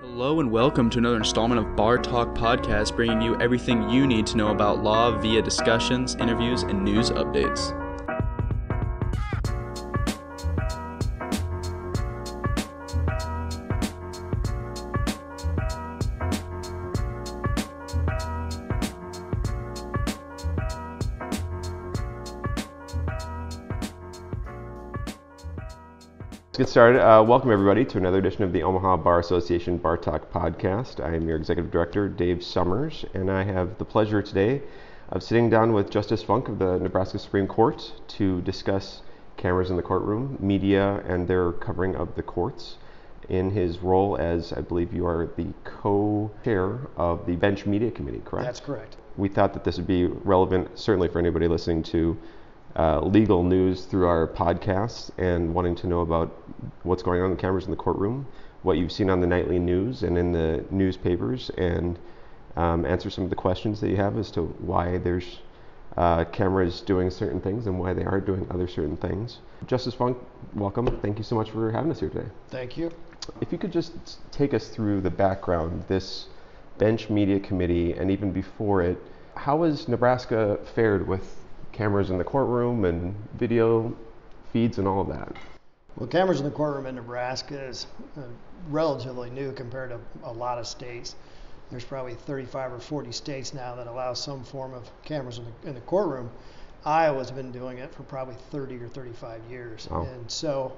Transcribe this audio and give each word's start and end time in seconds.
Hello 0.00 0.40
and 0.40 0.50
welcome 0.50 0.88
to 0.88 0.96
another 0.96 1.18
installment 1.18 1.60
of 1.60 1.76
Bar 1.76 1.98
Talk 1.98 2.34
Podcast, 2.34 2.96
bringing 2.96 3.20
you 3.20 3.38
everything 3.38 3.90
you 3.90 4.06
need 4.06 4.26
to 4.28 4.38
know 4.38 4.48
about 4.48 4.82
law 4.82 5.10
via 5.20 5.42
discussions, 5.42 6.14
interviews, 6.14 6.62
and 6.62 6.82
news 6.82 7.10
updates. 7.10 7.76
Started. 26.70 27.04
Uh, 27.04 27.20
welcome, 27.20 27.50
everybody, 27.50 27.84
to 27.84 27.98
another 27.98 28.18
edition 28.18 28.44
of 28.44 28.52
the 28.52 28.62
Omaha 28.62 28.98
Bar 28.98 29.18
Association 29.18 29.76
Bar 29.76 29.96
Talk 29.96 30.30
podcast. 30.30 31.04
I 31.04 31.16
am 31.16 31.26
your 31.26 31.36
executive 31.36 31.72
director, 31.72 32.08
Dave 32.08 32.44
Summers, 32.44 33.04
and 33.12 33.28
I 33.28 33.42
have 33.42 33.76
the 33.78 33.84
pleasure 33.84 34.22
today 34.22 34.62
of 35.08 35.20
sitting 35.20 35.50
down 35.50 35.72
with 35.72 35.90
Justice 35.90 36.22
Funk 36.22 36.46
of 36.46 36.60
the 36.60 36.78
Nebraska 36.78 37.18
Supreme 37.18 37.48
Court 37.48 37.92
to 38.06 38.40
discuss 38.42 39.02
cameras 39.36 39.70
in 39.70 39.76
the 39.76 39.82
courtroom, 39.82 40.36
media, 40.38 41.02
and 41.08 41.26
their 41.26 41.50
covering 41.50 41.96
of 41.96 42.14
the 42.14 42.22
courts 42.22 42.76
in 43.28 43.50
his 43.50 43.80
role 43.80 44.16
as, 44.18 44.52
I 44.52 44.60
believe, 44.60 44.92
you 44.92 45.04
are 45.08 45.28
the 45.36 45.48
co 45.64 46.30
chair 46.44 46.78
of 46.96 47.26
the 47.26 47.34
Bench 47.34 47.66
Media 47.66 47.90
Committee, 47.90 48.22
correct? 48.24 48.46
That's 48.46 48.60
correct. 48.60 48.96
we 49.16 49.28
thought 49.28 49.54
that 49.54 49.64
this 49.64 49.76
would 49.76 49.88
be 49.88 50.06
relevant, 50.06 50.78
certainly 50.78 51.08
for 51.08 51.18
anybody 51.18 51.48
listening 51.48 51.82
to 51.82 52.16
uh, 52.76 53.00
legal 53.00 53.42
news 53.42 53.84
through 53.84 54.06
our 54.06 54.28
podcasts 54.28 55.10
and 55.18 55.52
wanting 55.54 55.74
to 55.76 55.86
know 55.86 56.00
about 56.00 56.34
what's 56.82 57.02
going 57.02 57.20
on 57.20 57.30
in 57.30 57.36
the 57.36 57.40
cameras 57.40 57.64
in 57.64 57.70
the 57.70 57.76
courtroom, 57.76 58.26
what 58.62 58.76
you've 58.78 58.92
seen 58.92 59.10
on 59.10 59.20
the 59.20 59.26
nightly 59.26 59.58
news 59.58 60.02
and 60.02 60.16
in 60.16 60.32
the 60.32 60.64
newspapers, 60.70 61.50
and 61.56 61.98
um, 62.56 62.84
answer 62.84 63.10
some 63.10 63.24
of 63.24 63.30
the 63.30 63.36
questions 63.36 63.80
that 63.80 63.88
you 63.88 63.96
have 63.96 64.16
as 64.18 64.30
to 64.30 64.42
why 64.42 64.98
there's 64.98 65.40
uh, 65.96 66.24
cameras 66.26 66.80
doing 66.80 67.10
certain 67.10 67.40
things 67.40 67.66
and 67.66 67.78
why 67.78 67.92
they 67.92 68.04
are 68.04 68.20
doing 68.20 68.46
other 68.50 68.68
certain 68.68 68.96
things. 68.96 69.38
Justice 69.66 69.94
Funk, 69.94 70.16
welcome. 70.54 71.00
Thank 71.00 71.18
you 71.18 71.24
so 71.24 71.34
much 71.34 71.50
for 71.50 71.70
having 71.70 71.90
us 71.90 72.00
here 72.00 72.08
today. 72.08 72.28
Thank 72.48 72.76
you. 72.76 72.90
If 73.40 73.52
you 73.52 73.58
could 73.58 73.72
just 73.72 73.92
take 74.30 74.54
us 74.54 74.68
through 74.68 75.00
the 75.00 75.10
background, 75.10 75.84
this 75.88 76.26
bench 76.78 77.10
media 77.10 77.40
committee, 77.40 77.92
and 77.92 78.10
even 78.10 78.32
before 78.32 78.82
it, 78.82 78.98
how 79.34 79.62
has 79.62 79.88
Nebraska 79.88 80.58
fared 80.74 81.06
with 81.06 81.39
cameras 81.80 82.10
in 82.10 82.18
the 82.18 82.24
courtroom 82.24 82.84
and 82.84 83.14
video 83.38 83.96
feeds 84.52 84.76
and 84.76 84.86
all 84.86 85.00
of 85.00 85.08
that? 85.08 85.34
Well, 85.96 86.06
cameras 86.06 86.38
in 86.38 86.44
the 86.44 86.50
courtroom 86.50 86.84
in 86.84 86.94
Nebraska 86.94 87.58
is 87.58 87.86
uh, 88.18 88.20
relatively 88.68 89.30
new 89.30 89.52
compared 89.52 89.88
to 89.88 89.98
a 90.24 90.30
lot 90.30 90.58
of 90.58 90.66
states. 90.66 91.14
There's 91.70 91.84
probably 91.84 92.12
35 92.12 92.74
or 92.74 92.80
40 92.80 93.12
states 93.12 93.54
now 93.54 93.76
that 93.76 93.86
allow 93.86 94.12
some 94.12 94.44
form 94.44 94.74
of 94.74 94.90
cameras 95.04 95.38
in 95.38 95.44
the, 95.44 95.68
in 95.70 95.74
the 95.74 95.80
courtroom. 95.80 96.30
Iowa's 96.84 97.30
been 97.30 97.50
doing 97.50 97.78
it 97.78 97.94
for 97.94 98.02
probably 98.02 98.36
30 98.50 98.76
or 98.76 98.88
35 98.88 99.40
years. 99.50 99.88
And 99.90 100.30
so 100.30 100.76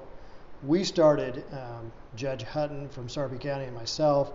we 0.65 0.85
started, 0.85 1.43
um, 1.51 1.91
Judge 2.15 2.43
Hutton 2.43 2.87
from 2.87 3.09
Sarpy 3.09 3.39
County 3.39 3.65
and 3.65 3.75
myself, 3.75 4.31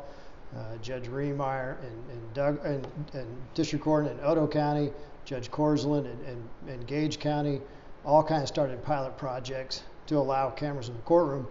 uh, 0.54 0.76
Judge 0.82 1.06
Rehmeier 1.06 1.76
and, 1.82 2.10
and 2.10 2.34
Doug 2.34 2.62
and, 2.62 2.86
and 3.14 3.26
District 3.54 3.82
Court 3.82 4.06
in 4.06 4.18
Otoe 4.18 4.50
County, 4.50 4.90
Judge 5.28 5.50
Korslund 5.50 6.06
and, 6.06 6.26
and, 6.26 6.48
and 6.68 6.86
Gage 6.86 7.18
County, 7.18 7.60
all 8.02 8.24
kind 8.24 8.40
of 8.40 8.48
started 8.48 8.82
pilot 8.82 9.18
projects 9.18 9.82
to 10.06 10.16
allow 10.16 10.48
cameras 10.48 10.88
in 10.88 10.94
the 10.94 11.02
courtroom. 11.02 11.46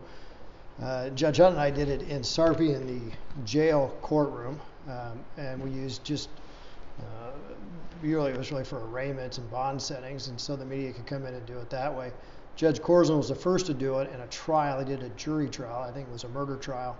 Uh, 0.82 1.10
Judge 1.10 1.38
Hutton 1.38 1.54
and 1.54 1.62
I 1.62 1.70
did 1.70 1.88
it 1.88 2.02
in 2.10 2.24
Sarpy 2.24 2.74
in 2.74 2.88
the 2.88 3.16
jail 3.46 3.96
courtroom, 4.02 4.60
um, 4.90 5.24
and 5.38 5.62
we 5.62 5.70
used 5.70 6.04
just 6.04 6.30
uh, 7.00 7.30
really 8.02 8.32
it 8.32 8.38
was 8.38 8.52
really 8.52 8.64
for 8.64 8.84
arraignments 8.88 9.38
and 9.38 9.48
bond 9.52 9.80
settings, 9.80 10.28
and 10.28 10.42
so 10.42 10.56
the 10.56 10.66
media 10.66 10.92
could 10.92 11.06
come 11.06 11.28
in 11.28 11.36
and 11.36 11.46
do 11.46 11.60
it 11.60 11.70
that 11.70 11.96
way. 11.96 12.12
Judge 12.56 12.80
Korslund 12.80 13.18
was 13.18 13.30
the 13.30 13.36
first 13.36 13.68
to 13.68 13.76
do 13.76 14.00
it 14.00 14.12
in 14.12 14.22
a 14.22 14.28
trial. 14.28 14.80
He 14.80 14.86
did 14.86 15.04
a 15.04 15.10
jury 15.10 15.50
trial, 15.50 15.84
I 15.84 15.92
think 15.92 16.08
it 16.08 16.12
was 16.12 16.24
a 16.24 16.30
murder 16.30 16.56
trial, 16.56 16.98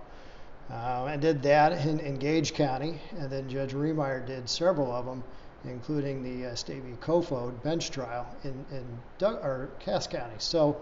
uh, 0.70 1.08
and 1.10 1.20
did 1.20 1.42
that 1.42 1.84
in, 1.84 1.98
in 1.98 2.18
Gage 2.18 2.54
County. 2.54 3.00
And 3.18 3.28
then 3.28 3.48
Judge 3.48 3.72
Rehmeier 3.72 4.24
did 4.24 4.48
several 4.48 4.92
of 4.92 5.06
them, 5.06 5.24
including 5.64 6.22
the 6.22 6.50
uh, 6.50 6.54
State 6.54 6.82
v. 6.82 6.94
Kofoed 7.00 7.62
bench 7.62 7.90
trial 7.90 8.26
in, 8.44 8.64
in 8.70 8.84
Doug, 9.18 9.36
or 9.36 9.70
Cass 9.80 10.06
County. 10.06 10.34
So 10.38 10.76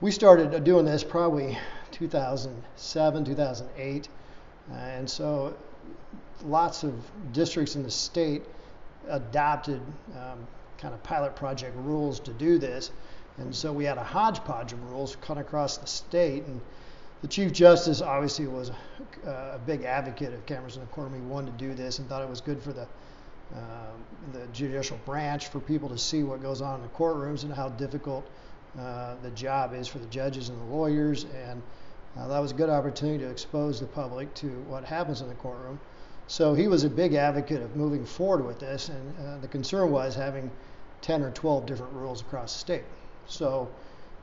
we 0.00 0.10
started 0.10 0.64
doing 0.64 0.84
this 0.84 1.04
probably 1.04 1.58
2007, 1.92 3.24
2008, 3.24 4.08
uh, 4.70 4.74
and 4.74 5.08
so 5.08 5.56
lots 6.44 6.84
of 6.84 6.94
districts 7.32 7.76
in 7.76 7.82
the 7.82 7.90
state 7.90 8.42
adopted 9.08 9.80
um, 10.14 10.46
kind 10.78 10.94
of 10.94 11.02
pilot 11.02 11.34
project 11.34 11.76
rules 11.76 12.20
to 12.20 12.32
do 12.32 12.58
this. 12.58 12.90
And 13.38 13.54
so 13.54 13.72
we 13.72 13.84
had 13.84 13.98
a 13.98 14.04
hodgepodge 14.04 14.72
of 14.72 14.90
rules 14.90 15.16
cut 15.20 15.38
across 15.38 15.76
the 15.76 15.86
state. 15.86 16.44
And 16.44 16.60
the 17.22 17.28
Chief 17.28 17.52
Justice 17.52 18.00
obviously 18.02 18.46
was 18.46 18.70
a, 19.24 19.30
a 19.30 19.60
big 19.64 19.84
advocate 19.84 20.32
of 20.32 20.46
the 20.46 20.86
courtroom. 20.92 21.14
He 21.14 21.26
wanted 21.26 21.58
to 21.58 21.64
do 21.64 21.74
this 21.74 21.98
and 21.98 22.08
thought 22.08 22.22
it 22.22 22.28
was 22.28 22.40
good 22.40 22.62
for 22.62 22.72
the 22.72 22.86
the 24.32 24.46
judicial 24.52 24.98
branch 25.04 25.48
for 25.48 25.60
people 25.60 25.88
to 25.88 25.98
see 25.98 26.22
what 26.22 26.42
goes 26.42 26.60
on 26.60 26.76
in 26.76 26.82
the 26.82 26.88
courtrooms 26.88 27.44
and 27.44 27.52
how 27.52 27.68
difficult 27.70 28.28
uh, 28.78 29.14
the 29.22 29.30
job 29.30 29.74
is 29.74 29.88
for 29.88 29.98
the 29.98 30.06
judges 30.06 30.48
and 30.48 30.60
the 30.60 30.74
lawyers. 30.74 31.24
And 31.24 31.62
uh, 32.16 32.28
that 32.28 32.38
was 32.38 32.52
a 32.52 32.54
good 32.54 32.70
opportunity 32.70 33.18
to 33.24 33.30
expose 33.30 33.80
the 33.80 33.86
public 33.86 34.32
to 34.34 34.48
what 34.68 34.84
happens 34.84 35.20
in 35.20 35.28
the 35.28 35.34
courtroom. 35.34 35.80
So 36.26 36.52
he 36.52 36.68
was 36.68 36.84
a 36.84 36.90
big 36.90 37.14
advocate 37.14 37.62
of 37.62 37.74
moving 37.74 38.04
forward 38.04 38.44
with 38.44 38.58
this, 38.58 38.90
and 38.90 39.14
uh, 39.26 39.38
the 39.38 39.48
concern 39.48 39.90
was 39.90 40.14
having 40.14 40.50
10 41.00 41.22
or 41.22 41.30
12 41.30 41.64
different 41.64 41.92
rules 41.94 42.20
across 42.20 42.52
the 42.52 42.58
state. 42.58 42.84
So 43.26 43.68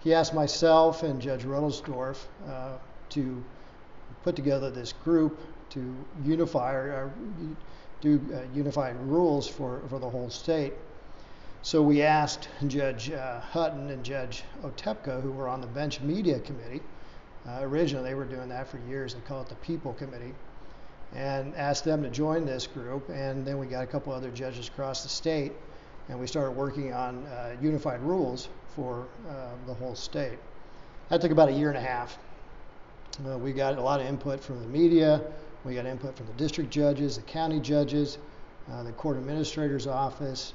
he 0.02 0.14
asked 0.14 0.34
myself 0.34 1.02
and 1.02 1.20
Judge 1.20 1.44
Rudelsdorf 1.44 2.18
uh, 2.48 2.78
to 3.10 3.44
put 4.24 4.36
together 4.36 4.70
this 4.70 4.94
group 4.94 5.40
to 5.72 5.96
unify 6.24 6.74
or 6.74 7.12
do 8.02 8.22
uh, 8.34 8.42
unified 8.54 8.96
rules 9.02 9.48
for, 9.48 9.82
for 9.90 10.00
the 10.00 10.10
whole 10.10 10.30
state. 10.30 10.74
So 11.62 11.82
we 11.82 12.04
asked 12.04 12.48
Judge 12.68 13.12
uh, 13.12 13.40
Hutton 13.40 13.90
and 13.90 14.04
Judge 14.04 14.44
Otepka, 14.64 15.22
who 15.22 15.32
were 15.32 15.48
on 15.48 15.62
the 15.62 15.68
bench 15.68 16.00
media 16.00 16.40
committee. 16.40 16.82
Uh, 17.48 17.60
originally, 17.62 18.10
they 18.10 18.16
were 18.16 18.26
doing 18.26 18.50
that 18.50 18.68
for 18.68 18.78
years. 18.88 19.14
They 19.14 19.22
call 19.22 19.42
it 19.42 19.50
the 19.50 19.56
People 19.56 19.94
Committee 19.94 20.34
and 21.16 21.56
asked 21.56 21.86
them 21.86 22.04
to 22.04 22.10
join 22.10 22.46
this 22.46 22.68
group. 22.68 23.10
And 23.10 23.46
then 23.46 23.58
we 23.58 23.68
got 23.68 23.84
a 23.84 23.88
couple 23.88 24.14
other 24.14 24.30
judges 24.32 24.68
across 24.68 25.04
the 25.04 25.10
state, 25.10 25.54
and 26.10 26.20
we 26.20 26.28
started 26.28 26.52
working 26.52 26.94
on 26.94 27.26
uh, 27.26 27.56
unified 27.62 28.02
rules 28.02 28.50
for 28.76 29.08
uh, 29.30 29.50
the 29.66 29.74
whole 29.74 29.96
state. 29.96 30.38
That 31.10 31.22
took 31.22 31.32
about 31.32 31.50
a 31.50 31.54
year 31.54 31.70
and 31.70 31.78
a 31.78 31.82
half. 31.82 32.18
Uh, 33.26 33.38
we 33.38 33.54
got 33.54 33.78
a 33.78 33.82
lot 33.82 34.02
of 34.02 34.08
input 34.08 34.44
from 34.44 34.60
the 34.62 34.68
media. 34.68 35.22
We 35.66 35.74
got 35.76 35.86
input 35.88 36.16
from 36.16 36.28
the 36.28 36.34
district 36.34 36.70
judges, 36.70 37.16
the 37.18 37.24
county 37.24 37.60
judges, 37.60 38.20
uh, 38.72 38.84
the 38.84 38.92
court 38.92 39.18
administrator's 39.18 39.88
office, 39.88 40.54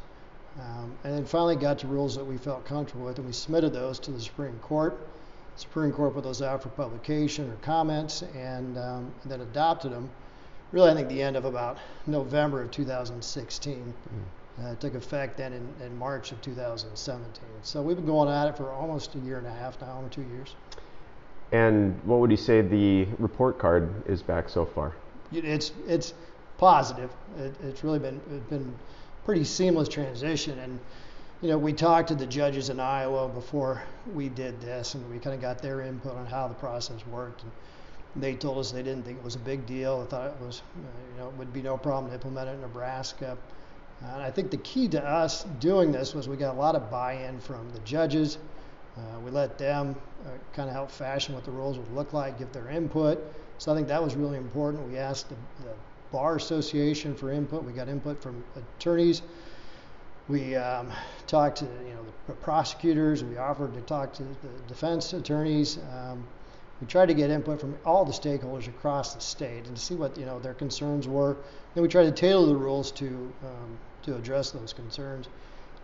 um, 0.61 0.93
and 1.05 1.15
then 1.15 1.25
finally 1.25 1.57
got 1.57 1.81
to 1.81 1.89
rules 1.89 2.15
that 2.15 2.25
we 2.25 2.37
felt 2.37 2.65
comfortable 2.65 3.07
with, 3.07 3.19
and 3.19 3.27
we 3.27 3.33
submitted 3.33 3.73
those 3.73 3.99
to 4.01 4.13
the 4.13 4.21
Supreme 4.21 4.59
Court. 4.61 4.97
The 5.57 5.61
Supreme 5.61 5.93
Court 5.93 6.15
put 6.15 6.23
those 6.23 6.43
out 6.43 6.63
for 6.63 6.69
publication 6.71 7.51
or 7.51 7.57
comments, 7.57 8.23
and, 8.37 8.79
um, 8.79 9.13
and 9.23 9.33
then 9.33 9.41
adopted 9.41 9.93
them 9.93 10.09
really, 10.73 10.91
I 10.91 10.95
think 10.95 11.09
the 11.09 11.23
end 11.23 11.37
of 11.37 11.45
about 11.45 11.79
November 12.07 12.63
of 12.63 12.71
2016. 12.71 13.95
Uh, 14.63 14.75
took 14.75 14.95
effect 14.95 15.39
then 15.39 15.55
in, 15.55 15.67
in 15.83 15.97
March 15.97 16.33
of 16.33 16.43
2017. 16.43 17.43
So 17.63 17.81
we've 17.81 17.97
been 17.97 18.05
going 18.05 18.29
at 18.29 18.47
it 18.47 18.57
for 18.59 18.71
almost 18.71 19.15
a 19.15 19.19
year 19.21 19.39
and 19.39 19.47
a 19.47 19.53
half 19.53 19.81
now, 19.81 19.93
almost 19.93 20.13
two 20.13 20.23
years. 20.23 20.55
And 21.53 21.99
what 22.05 22.21
would 22.21 22.31
you 22.31 22.37
say 22.37 22.61
the 22.61 23.07
report 23.19 23.59
card 23.59 23.91
is 24.07 24.23
back 24.23 24.49
so 24.49 24.65
far? 24.65 24.95
It's 25.33 25.73
it's 25.87 26.15
positive. 26.59 27.11
It, 27.39 27.55
it's 27.63 27.83
really 27.83 27.99
been 27.99 28.21
it's 28.33 28.49
been 28.49 28.75
pretty 29.25 29.45
seamless 29.45 29.89
transition. 29.89 30.59
And 30.59 30.79
you 31.43 31.49
know, 31.49 31.59
we 31.59 31.73
talked 31.73 32.09
to 32.09 32.15
the 32.15 32.27
judges 32.27 32.69
in 32.69 32.79
Iowa 32.79 33.29
before 33.29 33.83
we 34.15 34.29
did 34.29 34.61
this, 34.61 34.95
and 34.95 35.11
we 35.11 35.19
kind 35.19 35.35
of 35.35 35.41
got 35.41 35.63
their 35.63 35.81
input 35.81 36.15
on 36.17 36.27
how 36.27 36.47
the 36.49 36.55
process 36.55 37.05
worked. 37.07 37.43
And, 37.43 37.53
they 38.17 38.35
told 38.35 38.59
us 38.59 38.73
they 38.73 38.83
didn't 38.83 39.05
think 39.05 39.19
it 39.19 39.25
was 39.25 39.37
a 39.37 39.41
big 39.41 39.67
deal. 39.67 40.03
They 40.03 40.11
thought 40.11 40.27
it 40.27 40.45
was, 40.45 40.63
you 40.77 41.21
know, 41.21 41.29
it 41.29 41.35
would 41.35 41.53
be 41.53 41.63
no 41.63 41.77
problem 41.77 42.11
to 42.11 42.15
implement 42.15 42.49
it 42.49 42.53
in 42.55 42.61
Nebraska. 42.61 43.39
And 44.03 44.23
I 44.23 44.31
think 44.31 44.51
the 44.51 44.57
key 44.59 44.89
to 44.89 45.05
us 45.05 45.45
doing 45.61 45.93
this 45.93 46.15
was 46.15 46.29
we 46.29 46.37
got 46.37 46.55
a 46.55 46.59
lot 46.59 46.75
of 46.75 46.91
buy-in 46.91 47.39
from 47.41 47.71
the 47.73 47.79
judges. 47.81 48.39
Uh, 48.97 49.21
we 49.25 49.31
let 49.31 49.57
them 49.59 49.95
uh, 50.25 50.31
kind 50.53 50.69
of 50.69 50.75
help 50.75 50.91
fashion 50.91 51.35
what 51.35 51.45
the 51.45 51.51
rules 51.51 51.79
would 51.79 51.93
look 51.93 52.13
like, 52.13 52.39
give 52.39 52.53
their 52.53 52.69
input. 52.69 53.23
So 53.59 53.73
I 53.73 53.75
think 53.75 53.89
that 53.89 54.03
was 54.03 54.15
really 54.15 54.39
important. 54.39 54.89
We 54.89 54.99
asked 54.99 55.29
the, 55.29 55.37
the 55.63 55.75
bar 56.11 56.37
association 56.37 57.15
for 57.15 57.31
input. 57.31 57.63
We 57.63 57.73
got 57.73 57.89
input 57.89 58.23
from 58.23 58.43
attorneys. 58.57 59.23
We 60.29 60.55
um, 60.57 60.93
talked 61.27 61.59
to 61.59 61.65
you 61.65 61.95
know 61.95 62.05
the 62.27 62.33
prosecutors. 62.35 63.25
We 63.25 63.37
offered 63.37 63.75
to 63.75 63.81
talk 63.83 64.13
to 64.15 64.23
the 64.23 64.49
defense 64.69 65.13
attorneys. 65.13 65.79
Um, 65.79 66.25
we 66.81 66.87
tried 66.87 67.07
to 67.07 67.15
get 67.15 67.31
input 67.31 67.61
from 67.61 67.77
all 67.85 68.05
the 68.05 68.13
stakeholders 68.13 68.69
across 68.69 69.15
the 69.15 69.21
state 69.21 69.67
and 69.67 69.77
to 69.77 69.83
see 69.83 69.95
what 69.95 70.17
you 70.17 70.27
know 70.27 70.39
their 70.39 70.55
concerns 70.55 71.07
were. 71.07 71.37
Then 71.75 71.83
we 71.83 71.89
tried 71.89 72.05
to 72.05 72.13
tailor 72.13 72.47
the 72.47 72.57
rules 72.57 72.91
to 72.93 73.07
um, 73.43 73.79
to 74.03 74.17
address 74.17 74.51
those 74.51 74.73
concerns. 74.73 75.29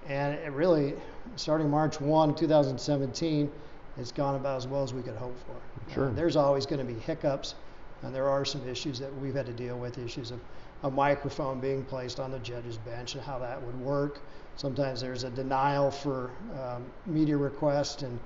And 0.08 0.35
it 0.35 0.53
really, 0.53 0.94
starting 1.37 1.69
March 1.69 2.00
1, 2.00 2.35
2017, 2.35 3.50
it's 3.99 4.12
gone 4.12 4.37
about 4.37 4.58
as 4.58 4.67
well 4.67 4.82
as 4.82 4.94
we 4.94 5.03
could 5.03 5.17
hope 5.17 5.37
for. 5.47 5.93
Sure. 5.93 6.08
Uh, 6.08 6.12
there's 6.12 6.37
always 6.37 6.67
going 6.67 6.87
to 6.87 6.93
be 6.93 6.99
hiccups, 7.00 7.55
and 8.03 8.14
there 8.14 8.29
are 8.29 8.44
some 8.44 8.67
issues 8.69 8.99
that 8.99 9.14
we've 9.20 9.35
had 9.35 9.47
to 9.47 9.53
deal 9.53 9.79
with 9.79 9.99
issues 9.99 10.31
of 10.31 10.41
a 10.82 10.91
microphone 10.91 11.61
being 11.61 11.82
placed 11.85 12.20
on 12.20 12.31
the 12.31 12.38
judge's 12.41 12.76
bench 12.79 13.14
and 13.14 13.25
how 13.25 13.38
that 13.38 13.61
would 13.62 13.79
work. 13.81 14.20
Sometimes 14.56 15.00
there's 15.00 15.25
a 15.25 15.31
denial 15.31 15.91
for 15.91 16.31
um, 16.61 16.85
media 17.06 17.37
requests 17.37 18.03
and 18.03 18.19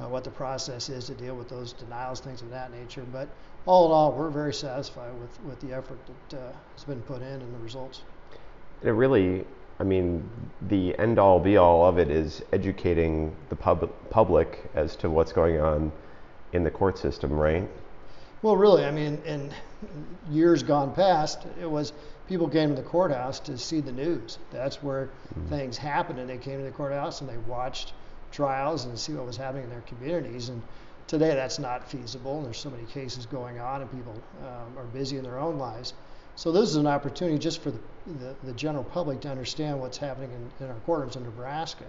uh, 0.00 0.08
what 0.08 0.24
the 0.24 0.30
process 0.30 0.88
is 0.88 1.06
to 1.06 1.14
deal 1.14 1.34
with 1.34 1.48
those 1.48 1.72
denials, 1.72 2.20
things 2.20 2.40
of 2.40 2.50
that 2.50 2.72
nature. 2.72 3.04
But 3.12 3.28
all 3.66 3.86
in 3.86 3.92
all, 3.92 4.12
we're 4.12 4.30
very 4.30 4.54
satisfied 4.54 5.12
with, 5.20 5.40
with 5.44 5.60
the 5.60 5.76
effort 5.76 5.98
that 6.30 6.38
uh, 6.38 6.52
has 6.74 6.84
been 6.84 7.02
put 7.02 7.20
in 7.20 7.40
and 7.42 7.54
the 7.54 7.58
results. 7.58 8.02
It 8.82 8.90
really, 8.90 9.44
I 9.80 9.84
mean, 9.84 10.28
the 10.68 10.98
end 10.98 11.18
all 11.18 11.38
be 11.38 11.56
all 11.56 11.86
of 11.86 11.98
it 11.98 12.10
is 12.10 12.42
educating 12.52 13.34
the 13.48 13.56
pub- 13.56 13.90
public 14.10 14.70
as 14.74 14.96
to 14.96 15.10
what's 15.10 15.32
going 15.32 15.60
on 15.60 15.92
in 16.52 16.64
the 16.64 16.70
court 16.70 16.98
system, 16.98 17.32
right? 17.32 17.68
Well, 18.42 18.56
really, 18.56 18.84
I 18.84 18.90
mean, 18.90 19.20
in 19.24 19.52
years 20.30 20.62
gone 20.62 20.94
past, 20.94 21.46
it 21.60 21.70
was 21.70 21.92
people 22.28 22.48
came 22.48 22.68
to 22.70 22.74
the 22.74 22.88
courthouse 22.88 23.40
to 23.40 23.58
see 23.58 23.80
the 23.80 23.92
news. 23.92 24.38
That's 24.52 24.82
where 24.82 25.06
mm-hmm. 25.06 25.48
things 25.48 25.76
happened, 25.76 26.18
and 26.18 26.28
they 26.28 26.38
came 26.38 26.58
to 26.58 26.64
the 26.64 26.70
courthouse 26.70 27.20
and 27.20 27.28
they 27.28 27.38
watched 27.38 27.94
trials 28.30 28.84
and 28.84 28.98
see 28.98 29.14
what 29.14 29.26
was 29.26 29.36
happening 29.36 29.64
in 29.64 29.70
their 29.70 29.82
communities. 29.82 30.50
And 30.50 30.62
today, 31.06 31.34
that's 31.34 31.58
not 31.58 31.90
feasible. 31.90 32.36
And 32.36 32.46
there's 32.46 32.58
so 32.58 32.70
many 32.70 32.84
cases 32.84 33.26
going 33.26 33.58
on, 33.58 33.80
and 33.80 33.90
people 33.90 34.14
um, 34.42 34.78
are 34.78 34.86
busy 34.86 35.16
in 35.16 35.24
their 35.24 35.38
own 35.38 35.58
lives. 35.58 35.94
So 36.38 36.52
this 36.52 36.70
is 36.70 36.76
an 36.76 36.86
opportunity 36.86 37.36
just 37.36 37.60
for 37.60 37.72
the, 37.72 37.80
the, 38.06 38.36
the 38.44 38.52
general 38.52 38.84
public 38.84 39.20
to 39.22 39.28
understand 39.28 39.80
what's 39.80 39.98
happening 39.98 40.30
in, 40.30 40.64
in 40.64 40.70
our 40.70 40.78
courtrooms 40.86 41.16
in 41.16 41.24
Nebraska. 41.24 41.84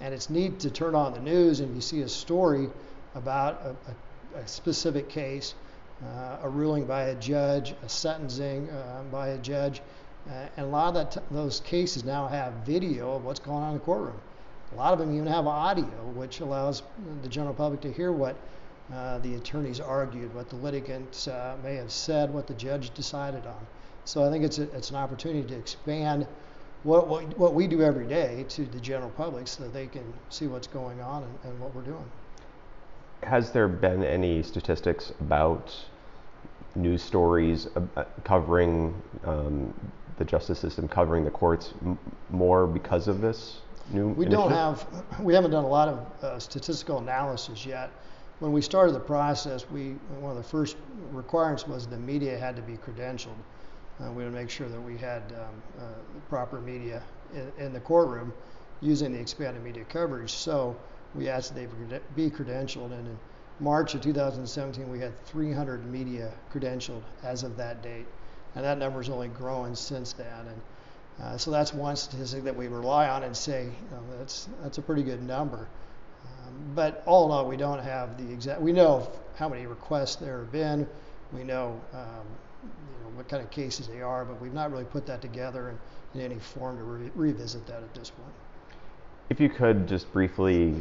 And 0.00 0.12
it's 0.12 0.28
neat 0.28 0.58
to 0.58 0.70
turn 0.70 0.96
on 0.96 1.12
the 1.12 1.20
news 1.20 1.60
and 1.60 1.72
you 1.76 1.80
see 1.80 2.00
a 2.00 2.08
story 2.08 2.68
about 3.14 3.62
a, 3.62 3.76
a, 4.38 4.40
a 4.40 4.48
specific 4.48 5.08
case 5.08 5.54
uh, 6.02 6.38
a 6.42 6.48
ruling 6.48 6.86
by 6.86 7.02
a 7.04 7.14
judge, 7.14 7.72
a 7.84 7.88
sentencing 7.88 8.68
uh, 8.68 9.04
by 9.12 9.28
a 9.28 9.38
judge, 9.38 9.80
uh, 10.28 10.48
and 10.56 10.66
a 10.66 10.68
lot 10.68 10.96
of 10.96 11.10
t- 11.10 11.20
those 11.30 11.60
cases 11.60 12.02
now 12.02 12.26
have 12.26 12.52
video 12.66 13.12
of 13.12 13.24
what's 13.24 13.38
going 13.38 13.62
on 13.62 13.68
in 13.68 13.74
the 13.74 13.84
courtroom. 13.84 14.20
A 14.72 14.74
lot 14.74 14.92
of 14.92 14.98
them 14.98 15.14
even 15.14 15.28
have 15.28 15.46
audio, 15.46 15.86
which 16.16 16.40
allows 16.40 16.82
the 17.22 17.28
general 17.28 17.54
public 17.54 17.80
to 17.82 17.92
hear 17.92 18.10
what 18.10 18.34
uh, 18.92 19.18
the 19.18 19.36
attorneys 19.36 19.78
argued, 19.78 20.34
what 20.34 20.50
the 20.50 20.56
litigants 20.56 21.28
uh, 21.28 21.56
may 21.62 21.76
have 21.76 21.92
said, 21.92 22.34
what 22.34 22.48
the 22.48 22.54
judge 22.54 22.92
decided 22.94 23.46
on. 23.46 23.66
So 24.04 24.26
I 24.26 24.30
think 24.30 24.44
it's 24.44 24.58
a, 24.58 24.64
it's 24.76 24.90
an 24.90 24.96
opportunity 24.96 25.46
to 25.48 25.54
expand 25.56 26.26
what, 26.82 27.08
what, 27.08 27.38
what 27.38 27.54
we 27.54 27.66
do 27.66 27.82
every 27.82 28.06
day 28.06 28.44
to 28.50 28.64
the 28.66 28.80
general 28.80 29.10
public 29.10 29.48
so 29.48 29.62
that 29.62 29.72
they 29.72 29.86
can 29.86 30.04
see 30.28 30.46
what's 30.46 30.66
going 30.66 31.00
on 31.00 31.22
and, 31.22 31.38
and 31.44 31.60
what 31.60 31.74
we're 31.74 31.82
doing 31.82 32.04
has 33.24 33.50
there 33.50 33.68
been 33.68 34.04
any 34.04 34.42
statistics 34.42 35.12
about 35.20 35.74
news 36.74 37.02
stories 37.02 37.68
uh, 37.96 38.04
covering 38.24 38.94
um, 39.24 39.72
the 40.18 40.24
justice 40.24 40.58
system, 40.58 40.86
covering 40.88 41.24
the 41.24 41.30
courts 41.30 41.74
m- 41.84 41.98
more 42.30 42.66
because 42.66 43.08
of 43.08 43.20
this 43.20 43.60
new? 43.92 44.08
We 44.08 44.26
initiative? 44.26 44.30
don't 44.30 44.50
have, 44.50 44.86
we 45.20 45.34
haven't 45.34 45.50
done 45.50 45.64
a 45.64 45.68
lot 45.68 45.88
of 45.88 46.24
uh, 46.24 46.38
statistical 46.38 46.98
analysis 46.98 47.64
yet. 47.64 47.90
When 48.40 48.52
we 48.52 48.60
started 48.60 48.94
the 48.94 49.00
process, 49.00 49.68
we 49.70 49.92
one 50.20 50.30
of 50.30 50.36
the 50.36 50.48
first 50.48 50.76
requirements 51.12 51.66
was 51.66 51.86
the 51.86 51.96
media 51.96 52.36
had 52.36 52.56
to 52.56 52.62
be 52.62 52.76
credentialed. 52.76 53.36
Uh, 54.00 54.10
we 54.10 54.24
would 54.24 54.32
make 54.32 54.50
sure 54.50 54.68
that 54.68 54.80
we 54.80 54.96
had 54.96 55.22
um, 55.32 55.62
uh, 55.78 55.82
proper 56.28 56.60
media 56.60 57.02
in, 57.32 57.52
in 57.64 57.72
the 57.72 57.80
courtroom 57.80 58.32
using 58.80 59.12
the 59.12 59.18
expanded 59.18 59.62
media 59.62 59.84
coverage. 59.84 60.32
So 60.32 60.76
we 61.14 61.28
asked 61.28 61.54
that 61.54 61.68
they 61.90 62.00
be 62.16 62.30
credentialed. 62.30 62.92
And 62.92 63.06
in 63.06 63.18
March 63.60 63.94
of 63.94 64.00
2017, 64.00 64.90
we 64.90 64.98
had 64.98 65.12
300 65.26 65.86
media 65.86 66.32
credentialed 66.52 67.02
as 67.22 67.44
of 67.44 67.56
that 67.56 67.82
date. 67.82 68.06
And 68.56 68.64
that 68.64 68.78
number 68.78 69.00
is 69.00 69.08
only 69.08 69.28
growing 69.28 69.74
since 69.74 70.12
then. 70.12 70.26
And 70.48 70.60
uh, 71.22 71.38
so 71.38 71.50
that's 71.50 71.72
one 71.72 71.96
statistic 71.96 72.44
that 72.44 72.56
we 72.56 72.66
rely 72.68 73.08
on 73.08 73.22
and 73.22 73.36
say, 73.36 73.64
you 73.64 73.96
know, 73.96 74.02
that's, 74.18 74.48
that's 74.62 74.78
a 74.78 74.82
pretty 74.82 75.02
good 75.02 75.22
number. 75.22 75.68
Um, 76.24 76.72
but 76.74 77.02
all 77.06 77.26
in 77.26 77.32
all, 77.32 77.46
we 77.46 77.56
don't 77.56 77.78
have 77.78 78.18
the 78.18 78.32
exact, 78.32 78.60
we 78.60 78.72
know 78.72 79.10
how 79.36 79.48
many 79.48 79.66
requests 79.66 80.16
there 80.16 80.40
have 80.40 80.52
been. 80.52 80.86
We 81.32 81.44
know, 81.44 81.80
um, 81.92 82.26
you 82.64 83.04
know 83.04 83.16
what 83.16 83.28
kind 83.28 83.42
of 83.42 83.50
cases 83.50 83.86
they 83.88 84.02
are, 84.02 84.24
but 84.24 84.40
we've 84.40 84.54
not 84.54 84.70
really 84.70 84.84
put 84.84 85.06
that 85.06 85.20
together 85.22 85.78
in, 86.14 86.20
in 86.20 86.32
any 86.32 86.40
form 86.40 86.76
to 86.76 86.82
re- 86.82 87.10
revisit 87.14 87.66
that 87.66 87.82
at 87.82 87.94
this 87.94 88.10
point. 88.10 88.32
If 89.30 89.40
you 89.40 89.48
could 89.48 89.86
just 89.86 90.12
briefly 90.12 90.74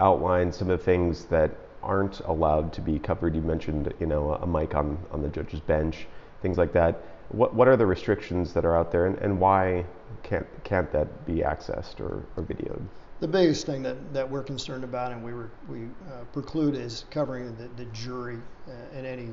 outline 0.00 0.52
some 0.52 0.70
of 0.70 0.78
the 0.78 0.84
things 0.84 1.24
that 1.26 1.50
aren't 1.82 2.20
allowed 2.20 2.72
to 2.74 2.80
be 2.80 2.98
covered. 2.98 3.34
You 3.34 3.42
mentioned, 3.42 3.92
you 4.00 4.06
know, 4.06 4.34
a 4.34 4.46
mic 4.46 4.74
on, 4.74 4.98
on 5.10 5.22
the 5.22 5.28
judge's 5.28 5.60
bench, 5.60 6.06
things 6.42 6.58
like 6.58 6.72
that. 6.72 7.02
What, 7.30 7.54
what 7.54 7.68
are 7.68 7.76
the 7.76 7.86
restrictions 7.86 8.52
that 8.54 8.64
are 8.64 8.76
out 8.76 8.90
there 8.90 9.06
and, 9.06 9.16
and 9.18 9.38
why 9.38 9.84
can't, 10.22 10.46
can't 10.64 10.90
that 10.92 11.26
be 11.26 11.36
accessed 11.36 12.00
or, 12.00 12.24
or 12.36 12.42
videoed? 12.42 12.82
The 13.20 13.28
biggest 13.28 13.66
thing 13.66 13.82
that, 13.82 14.12
that 14.14 14.28
we're 14.28 14.42
concerned 14.42 14.82
about 14.82 15.12
and 15.12 15.22
we, 15.22 15.32
were, 15.32 15.50
we 15.68 15.84
uh, 15.84 16.24
preclude 16.32 16.74
is 16.74 17.04
covering 17.10 17.54
the, 17.56 17.68
the 17.76 17.84
jury 17.92 18.38
uh, 18.66 18.98
in 18.98 19.04
any 19.04 19.28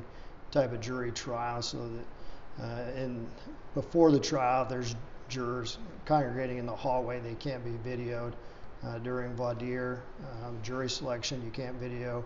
type 0.58 0.72
of 0.72 0.80
jury 0.80 1.12
trial 1.12 1.62
so 1.62 1.78
that 2.58 2.64
uh, 2.64 3.00
in, 3.00 3.26
before 3.74 4.10
the 4.10 4.18
trial 4.18 4.66
there's 4.68 4.96
jurors 5.28 5.78
congregating 6.04 6.58
in 6.58 6.66
the 6.66 6.74
hallway, 6.74 7.20
they 7.20 7.34
can't 7.34 7.62
be 7.64 7.88
videoed 7.88 8.32
uh, 8.84 8.98
during 8.98 9.34
voir 9.36 9.54
dire, 9.54 10.02
um, 10.42 10.58
jury 10.62 10.90
selection, 10.90 11.42
you 11.44 11.50
can't 11.50 11.76
video, 11.76 12.24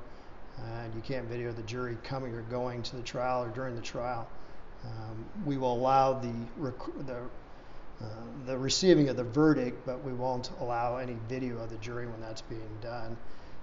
and 0.59 0.95
you 0.95 1.03
can't 1.03 1.27
video 1.27 1.53
the 1.53 1.63
jury 1.63 1.97
coming 2.05 2.33
or 2.33 2.43
going 2.43 2.83
to 2.83 2.97
the 2.97 3.03
trial 3.03 3.43
or 3.43 3.49
during 3.49 3.75
the 3.75 3.83
trial. 3.83 4.27
Um, 4.85 5.27
we 5.45 5.59
will 5.59 5.75
allow 5.75 6.15
the 6.15 6.33
rec- 6.57 7.07
the 7.07 7.19
uh, 8.01 8.07
the 8.47 8.59
receiving 8.59 9.09
of 9.11 9.17
the 9.17 9.25
verdict, 9.25 9.87
but 9.87 10.03
we 10.03 10.13
won't 10.13 10.51
allow 10.61 10.97
any 10.97 11.17
video 11.29 11.59
of 11.59 11.71
the 11.71 11.77
jury 11.77 12.07
when 12.07 12.21
that's 12.21 12.43
being 12.43 12.79
done. 12.81 13.17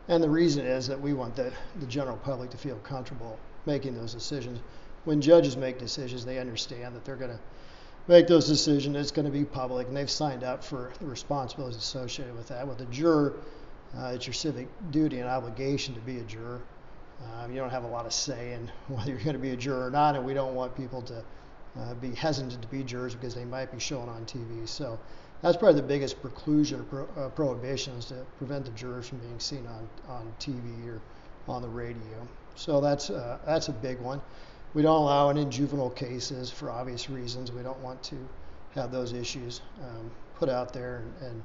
And 0.08 0.24
the 0.24 0.30
reason 0.30 0.66
is 0.66 0.88
that 0.88 1.00
we 1.00 1.14
want 1.14 1.36
the, 1.36 1.52
the 1.80 1.86
general 1.88 2.16
public 2.18 2.50
to 2.52 2.58
feel 2.58 2.78
comfortable 2.78 3.38
making 3.66 3.96
those 3.96 4.14
decisions. 4.14 4.60
When 5.06 5.22
judges 5.22 5.58
make 5.58 5.80
decisions, 5.80 6.26
they 6.26 6.40
understand 6.40 6.96
that 6.96 7.06
they're 7.06 7.16
going 7.16 7.32
to 7.32 7.40
make 8.08 8.28
those 8.28 8.48
decisions. 8.48 8.96
It's 8.96 9.12
going 9.12 9.26
to 9.26 9.32
be 9.32 9.46
public, 9.46 9.88
and 9.88 9.96
they've 9.96 10.10
signed 10.10 10.44
up 10.44 10.64
for 10.64 10.92
the 11.00 11.06
responsibilities 11.06 11.78
associated 11.78 12.36
with 12.36 12.48
that. 12.50 12.68
With 12.68 12.82
a 12.82 12.86
juror, 12.86 13.36
uh, 13.98 14.12
it's 14.16 14.28
your 14.28 14.34
civic 14.34 14.68
duty 14.92 15.20
and 15.20 15.30
obligation 15.30 15.94
to 15.96 16.02
be 16.02 16.18
a 16.18 16.24
juror. 16.24 16.62
Um, 17.24 17.52
you 17.52 17.58
don't 17.58 17.70
have 17.70 17.84
a 17.84 17.88
lot 17.88 18.06
of 18.06 18.14
say 18.14 18.54
in 18.54 18.72
whether 18.96 19.12
you're 19.12 19.20
going 19.20 19.34
to 19.34 19.40
be 19.40 19.52
a 19.52 19.58
juror 19.58 19.88
or 19.88 19.92
not, 19.92 20.16
and 20.16 20.26
we 20.26 20.34
don't 20.34 20.56
want 20.56 20.76
people 20.76 21.02
to 21.04 21.24
uh, 21.78 21.94
be 21.96 22.12
hesitant 22.12 22.62
to 22.62 22.68
be 22.68 22.84
jurors 22.84 23.16
because 23.16 23.36
they 23.36 23.46
might 23.46 23.72
be 23.72 23.80
shown 23.80 24.10
on 24.10 24.26
TV. 24.26 24.68
So 24.68 25.00
that's 25.42 25.58
probably 25.58 25.80
the 25.82 25.88
biggest 25.88 26.22
preclusion 26.22 26.80
or 26.80 26.84
pro- 26.84 27.24
uh, 27.24 27.30
prohibition 27.30 27.94
is 27.94 28.06
to 28.06 28.26
prevent 28.38 28.66
the 28.66 28.72
jurors 28.72 29.08
from 29.08 29.20
being 29.20 29.40
seen 29.40 29.66
on, 29.68 29.90
on 30.08 30.34
TV 30.40 30.88
or 30.88 31.00
on 31.48 31.62
the 31.62 31.68
radio. 31.68 32.28
So 32.60 32.82
that's 32.82 33.10
uh, 33.10 33.38
that's 33.46 33.70
a 33.70 33.72
big 33.72 34.02
one. 34.02 34.22
We 34.74 34.82
don't 34.82 35.02
allow 35.02 35.30
it 35.30 35.38
in 35.38 35.50
juvenile 35.50 35.92
cases 35.92 36.52
for 36.52 36.70
obvious 36.70 37.10
reasons. 37.10 37.54
We 37.54 37.64
don't 37.64 37.80
want 37.80 38.04
to 38.04 38.18
have 38.76 38.92
those 38.92 39.14
issues 39.14 39.62
um, 39.82 40.12
put 40.36 40.50
out 40.50 40.74
there 40.74 41.04
and, 41.22 41.32
and 41.32 41.44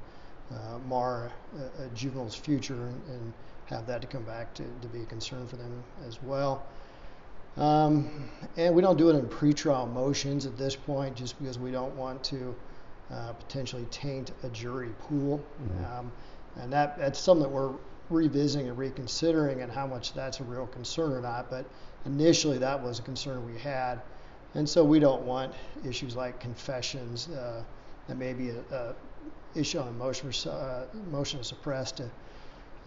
uh, 0.58 0.78
mar 0.88 1.30
a, 1.56 1.84
a, 1.84 1.88
juvenile's 1.94 2.34
future 2.34 2.88
and, 2.88 3.00
and, 3.08 3.32
have 3.66 3.86
that 3.86 4.02
to 4.02 4.06
come 4.06 4.22
back 4.24 4.52
to, 4.52 4.62
to 4.82 4.88
be 4.88 5.00
a 5.00 5.06
concern 5.06 5.46
for 5.46 5.56
them 5.56 5.82
as 6.06 6.22
well. 6.22 6.66
Um, 7.56 8.28
and 8.58 8.74
we 8.74 8.82
don't 8.82 8.98
do 8.98 9.08
it 9.08 9.16
in 9.16 9.26
pretrial 9.26 9.90
motions 9.90 10.44
at 10.44 10.58
this 10.58 10.76
point 10.76 11.16
just 11.16 11.38
because 11.40 11.58
we 11.58 11.70
don't 11.70 11.96
want 11.96 12.22
to 12.24 12.54
uh, 13.10 13.32
potentially 13.32 13.86
taint 13.90 14.32
a 14.42 14.50
jury 14.50 14.90
pool. 14.98 15.42
Mm-hmm. 15.62 15.98
Um, 15.98 16.12
and 16.60 16.70
that, 16.74 16.98
that's 16.98 17.18
something 17.18 17.42
that 17.44 17.48
we're 17.48 17.72
revisiting 18.10 18.68
and 18.68 18.78
reconsidering 18.78 19.62
and 19.62 19.72
how 19.72 19.86
much 19.86 20.12
that's 20.12 20.40
a 20.40 20.44
real 20.44 20.66
concern 20.66 21.12
or 21.12 21.20
not. 21.20 21.50
But 21.50 21.64
initially, 22.06 22.58
that 22.58 22.82
was 22.82 22.98
a 22.98 23.02
concern 23.02 23.44
we 23.46 23.58
had. 23.58 24.00
And 24.54 24.68
so 24.68 24.84
we 24.84 24.98
don't 24.98 25.22
want 25.22 25.52
issues 25.86 26.14
like 26.14 26.38
confessions 26.38 27.28
uh, 27.28 27.62
that 28.06 28.16
may 28.16 28.32
be 28.32 28.50
a, 28.50 28.60
a 28.70 28.94
issue 29.54 29.78
on 29.78 29.96
motion, 29.98 30.30
uh, 30.50 30.86
motion 31.10 31.38
to 31.38 31.44
suppress 31.44 31.92
to 31.92 32.10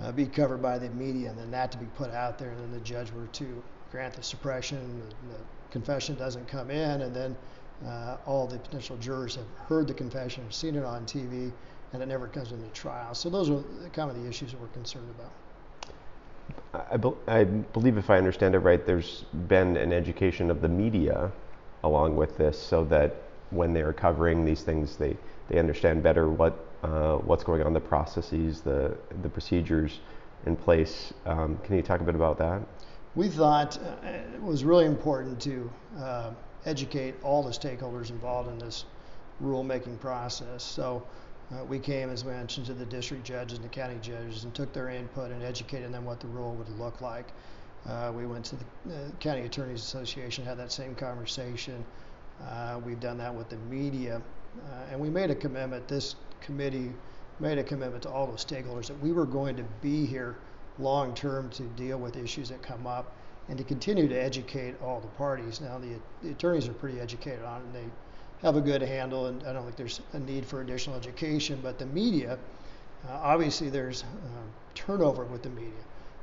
uh, 0.02 0.12
be 0.12 0.26
covered 0.26 0.62
by 0.62 0.78
the 0.78 0.90
media 0.92 1.30
and 1.30 1.38
then 1.38 1.50
that 1.52 1.72
to 1.72 1.78
be 1.78 1.88
put 1.96 2.12
out 2.12 2.38
there 2.38 2.50
and 2.50 2.60
then 2.60 2.72
the 2.72 2.80
judge 2.82 3.12
were 3.12 3.28
to 3.28 3.64
grant 3.92 4.14
the 4.14 4.24
suppression, 4.24 5.00
the, 5.00 5.34
the 5.34 5.40
confession 5.72 6.16
doesn't 6.16 6.48
come 6.48 6.70
in 6.70 7.02
and 7.02 7.16
then 7.16 7.36
uh, 7.86 8.18
all 8.26 8.48
the 8.48 8.58
potential 8.60 8.98
jurors 8.98 9.36
have 9.36 9.46
heard 9.68 9.88
the 9.88 9.94
confession, 9.94 10.44
have 10.44 10.54
seen 10.54 10.76
it 10.76 10.84
on 10.84 11.06
TV, 11.06 11.52
and 11.94 12.02
it 12.02 12.08
never 12.08 12.28
comes 12.28 12.52
into 12.52 12.68
trial. 12.70 13.14
So 13.14 13.30
those 13.30 13.50
are 13.50 13.64
kind 13.94 14.10
of 14.10 14.22
the 14.22 14.28
issues 14.28 14.52
that 14.52 14.62
we're 14.62 14.68
concerned 14.68 15.10
about. 15.18 15.32
I, 16.92 16.98
bel 16.98 17.18
I 17.28 17.44
believe, 17.44 17.98
if 17.98 18.10
I 18.10 18.18
understand 18.18 18.56
it 18.56 18.60
right, 18.60 18.86
there's 18.86 19.26
been 19.48 19.78
an 19.78 19.92
education 19.94 20.50
of 20.52 20.62
the 20.62 20.68
media 20.68 21.32
along 21.84 22.16
with 22.16 22.38
this, 22.38 22.60
so 22.60 22.86
that 22.86 23.16
when 23.52 23.74
they 23.74 23.82
are 23.82 23.94
covering 23.94 24.44
these 24.46 24.62
things, 24.62 24.98
they, 24.98 25.16
they 25.50 25.60
understand 25.60 26.04
better 26.04 26.30
what 26.30 26.66
uh, 26.84 27.16
what's 27.18 27.44
going 27.44 27.64
on, 27.64 27.74
the 27.74 27.80
processes, 27.80 28.62
the 28.62 28.96
the 29.22 29.30
procedures 29.30 30.00
in 30.46 30.56
place. 30.56 31.14
Um, 31.26 31.58
can 31.64 31.76
you 31.76 31.82
talk 31.82 32.02
a 32.02 32.04
bit 32.04 32.16
about 32.16 32.38
that? 32.38 32.62
We 33.16 33.30
thought 33.30 33.80
uh, 33.80 34.08
it 34.08 34.42
was 34.42 34.64
really 34.64 34.86
important 34.86 35.42
to 35.42 35.72
uh, 35.98 36.32
educate 36.66 37.16
all 37.24 37.42
the 37.44 37.52
stakeholders 37.52 38.10
involved 38.10 38.50
in 38.50 38.60
this 38.60 38.86
rulemaking 39.42 40.00
process. 40.00 40.64
So 40.64 41.04
uh, 41.54 41.64
we 41.64 41.80
came, 41.80 42.10
as 42.10 42.26
we 42.26 42.32
mentioned, 42.32 42.66
to 42.66 42.74
the 42.74 42.86
district 42.86 43.24
judges 43.24 43.58
and 43.58 43.66
the 43.66 43.70
county 43.70 43.98
judges 44.02 44.44
and 44.44 44.54
took 44.54 44.74
their 44.74 44.90
input 44.90 45.32
and 45.32 45.42
educated 45.44 45.94
them 45.94 46.06
what 46.06 46.20
the 46.20 46.28
rule 46.28 46.54
would 46.56 46.70
look 46.78 47.02
like. 47.02 47.28
Uh, 47.88 48.12
we 48.14 48.26
went 48.26 48.44
to 48.44 48.56
the 48.86 48.96
uh, 48.96 49.10
County 49.20 49.42
Attorneys 49.42 49.80
Association, 49.80 50.44
had 50.44 50.58
that 50.58 50.72
same 50.72 50.94
conversation. 50.94 51.86
Uh, 52.44 52.80
we've 52.86 53.00
done 53.00 53.18
that 53.18 53.34
with 53.34 53.50
the 53.50 53.58
media. 53.70 54.22
Uh, 54.58 54.92
and 54.92 55.00
we 55.00 55.10
made 55.10 55.32
a 55.32 55.36
commitment, 55.36 55.88
this 55.88 56.16
committee 56.42 56.92
made 57.40 57.58
a 57.58 57.64
commitment 57.64 58.04
to 58.04 58.10
all 58.10 58.28
the 58.28 58.38
stakeholders 58.38 58.88
that 58.88 59.00
we 59.02 59.12
were 59.12 59.26
going 59.26 59.56
to 59.56 59.64
be 59.82 60.06
here 60.06 60.36
long 60.80 61.14
term 61.16 61.50
to 61.50 61.64
deal 61.64 61.98
with 61.98 62.18
issues 62.18 62.50
that 62.50 62.62
come 62.62 62.86
up 62.86 63.16
and 63.50 63.58
to 63.58 63.64
continue 63.64 64.08
to 64.08 64.16
educate 64.16 64.76
all 64.82 65.00
the 65.00 65.08
parties. 65.08 65.62
Now, 65.62 65.78
the, 65.80 65.96
the 66.22 66.32
attorneys 66.32 66.68
are 66.68 66.74
pretty 66.74 67.00
educated 67.00 67.46
on 67.46 67.62
it, 67.62 67.66
and 67.66 67.76
they 67.76 67.86
have 68.42 68.56
a 68.56 68.62
good 68.62 68.82
handle, 68.82 69.28
and 69.28 69.44
I 69.44 69.54
don't 69.54 69.64
think 69.64 69.76
there's 69.76 70.02
a 70.14 70.20
need 70.20 70.46
for 70.46 70.62
additional 70.62 70.96
education. 70.96 71.60
But 71.62 71.80
the 71.80 71.86
media, 71.88 72.38
uh, 73.08 73.12
obviously, 73.12 73.70
there's 73.70 74.04
uh, 74.04 74.06
turnover 74.76 75.24
with 75.26 75.44
the 75.44 75.50
media. 75.50 75.72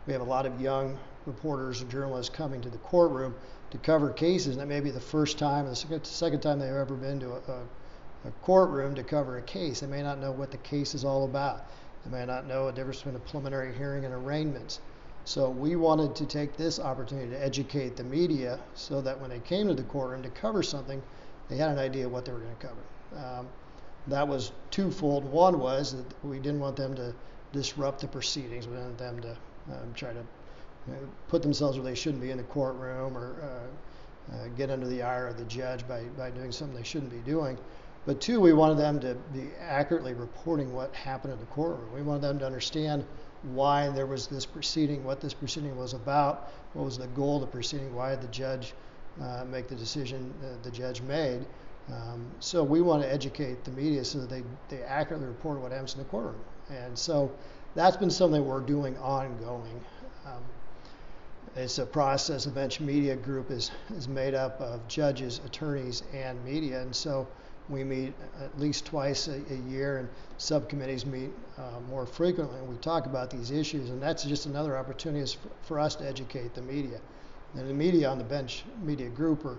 We 0.06 0.12
have 0.12 0.22
a 0.22 0.24
lot 0.26 0.46
of 0.46 0.60
young 0.60 0.98
reporters 1.26 1.80
and 1.80 1.90
journalists 1.90 2.34
coming 2.34 2.60
to 2.60 2.68
the 2.68 2.78
courtroom 2.78 3.34
to 3.70 3.78
cover 3.78 4.10
cases, 4.10 4.54
and 4.54 4.60
that 4.60 4.68
may 4.68 4.80
be 4.80 4.90
the 4.90 5.00
first 5.00 5.38
time, 5.38 5.66
the 5.66 5.74
second, 5.74 6.04
second 6.04 6.40
time 6.40 6.58
they've 6.58 6.68
ever 6.68 6.94
been 6.94 7.18
to 7.20 7.32
a, 7.32 7.38
a, 7.38 8.28
a 8.28 8.30
courtroom 8.42 8.94
to 8.94 9.02
cover 9.02 9.38
a 9.38 9.42
case. 9.42 9.80
They 9.80 9.86
may 9.86 10.02
not 10.02 10.20
know 10.20 10.30
what 10.30 10.50
the 10.50 10.58
case 10.58 10.94
is 10.94 11.04
all 11.04 11.24
about. 11.24 11.66
They 12.04 12.16
may 12.16 12.26
not 12.26 12.46
know 12.46 12.66
the 12.66 12.72
difference 12.72 12.98
between 12.98 13.16
a 13.16 13.20
preliminary 13.20 13.74
hearing 13.74 14.04
and 14.04 14.14
arraignments. 14.14 14.80
So 15.24 15.48
we 15.48 15.74
wanted 15.74 16.14
to 16.16 16.26
take 16.26 16.56
this 16.56 16.78
opportunity 16.78 17.30
to 17.30 17.42
educate 17.42 17.96
the 17.96 18.04
media 18.04 18.60
so 18.74 19.00
that 19.00 19.18
when 19.18 19.30
they 19.30 19.38
came 19.38 19.68
to 19.68 19.74
the 19.74 19.82
courtroom 19.84 20.22
to 20.22 20.28
cover 20.28 20.62
something, 20.62 21.02
they 21.48 21.56
had 21.56 21.70
an 21.70 21.78
idea 21.78 22.08
what 22.08 22.24
they 22.24 22.32
were 22.32 22.38
going 22.38 22.56
to 22.56 22.66
cover. 22.66 23.26
Um, 23.26 23.48
that 24.08 24.26
was 24.26 24.52
twofold. 24.70 25.24
One 25.24 25.58
was 25.58 25.96
that 25.96 26.24
we 26.24 26.38
didn't 26.38 26.60
want 26.60 26.76
them 26.76 26.94
to 26.96 27.14
disrupt 27.52 28.00
the 28.00 28.08
proceedings. 28.08 28.66
We 28.66 28.74
didn't 28.74 28.86
want 28.86 28.98
them 28.98 29.20
to 29.22 29.30
um, 29.72 29.94
try 29.94 30.12
to 30.12 30.24
you 30.86 30.92
know, 30.92 30.98
put 31.28 31.42
themselves 31.42 31.78
where 31.78 31.84
they 31.84 31.94
shouldn't 31.94 32.22
be 32.22 32.30
in 32.30 32.36
the 32.36 32.44
courtroom 32.44 33.16
or 33.16 33.36
uh, 33.42 34.34
uh, 34.34 34.48
get 34.56 34.70
under 34.70 34.86
the 34.86 35.02
ire 35.02 35.26
of 35.26 35.38
the 35.38 35.44
judge 35.44 35.86
by, 35.86 36.02
by 36.18 36.30
doing 36.30 36.52
something 36.52 36.76
they 36.76 36.82
shouldn't 36.82 37.10
be 37.10 37.30
doing. 37.30 37.58
But 38.06 38.20
two, 38.20 38.40
we 38.40 38.52
wanted 38.52 38.76
them 38.76 39.00
to 39.00 39.14
be 39.32 39.50
accurately 39.58 40.12
reporting 40.12 40.74
what 40.74 40.94
happened 40.94 41.32
in 41.32 41.40
the 41.40 41.46
courtroom. 41.46 41.90
We 41.94 42.02
wanted 42.02 42.22
them 42.22 42.38
to 42.40 42.46
understand 42.46 43.04
why 43.42 43.88
there 43.90 44.06
was 44.06 44.26
this 44.26 44.44
proceeding, 44.44 45.04
what 45.04 45.20
this 45.20 45.34
proceeding 45.34 45.76
was 45.76 45.94
about, 45.94 46.50
what 46.74 46.84
was 46.84 46.98
the 46.98 47.06
goal 47.08 47.36
of 47.36 47.42
the 47.42 47.46
proceeding, 47.46 47.94
why 47.94 48.14
the 48.16 48.28
judge 48.28 48.74
uh, 49.20 49.44
make 49.44 49.68
the 49.68 49.74
decision 49.74 50.32
uh, 50.42 50.62
the 50.62 50.70
judge 50.70 51.02
made. 51.02 51.44
Um, 51.92 52.30
so 52.40 52.64
we 52.64 52.80
want 52.80 53.02
to 53.02 53.12
educate 53.12 53.64
the 53.64 53.70
media 53.70 54.04
so 54.04 54.18
that 54.18 54.30
they, 54.30 54.42
they 54.68 54.82
accurately 54.82 55.28
report 55.28 55.60
what 55.60 55.72
happens 55.72 55.94
in 55.94 55.98
the 55.98 56.06
courtroom. 56.06 56.40
And 56.70 56.98
so 56.98 57.30
that's 57.74 57.96
been 57.96 58.10
something 58.10 58.44
we're 58.44 58.60
doing 58.60 58.96
ongoing. 58.98 59.80
Um, 60.26 60.42
it's 61.56 61.78
a 61.78 61.86
process. 61.86 62.46
The 62.46 62.50
bench 62.50 62.80
media 62.80 63.14
group 63.14 63.50
is, 63.50 63.70
is 63.96 64.08
made 64.08 64.34
up 64.34 64.60
of 64.60 64.86
judges, 64.88 65.40
attorneys, 65.44 66.02
and 66.12 66.42
media. 66.44 66.80
And 66.80 66.94
so 66.94 67.28
we 67.68 67.84
meet 67.84 68.12
at 68.42 68.58
least 68.58 68.86
twice 68.86 69.28
a, 69.28 69.40
a 69.52 69.56
year, 69.70 69.98
and 69.98 70.08
subcommittees 70.38 71.06
meet 71.06 71.30
uh, 71.58 71.80
more 71.88 72.06
frequently. 72.06 72.58
And 72.58 72.68
we 72.68 72.76
talk 72.76 73.06
about 73.06 73.30
these 73.30 73.50
issues. 73.50 73.90
And 73.90 74.02
that's 74.02 74.24
just 74.24 74.46
another 74.46 74.76
opportunity 74.76 75.30
for, 75.36 75.48
for 75.62 75.80
us 75.80 75.94
to 75.96 76.08
educate 76.08 76.54
the 76.54 76.62
media. 76.62 76.98
And 77.56 77.68
the 77.68 77.74
media 77.74 78.08
on 78.08 78.18
the 78.18 78.24
bench 78.24 78.64
media 78.82 79.08
group 79.08 79.44
are 79.44 79.58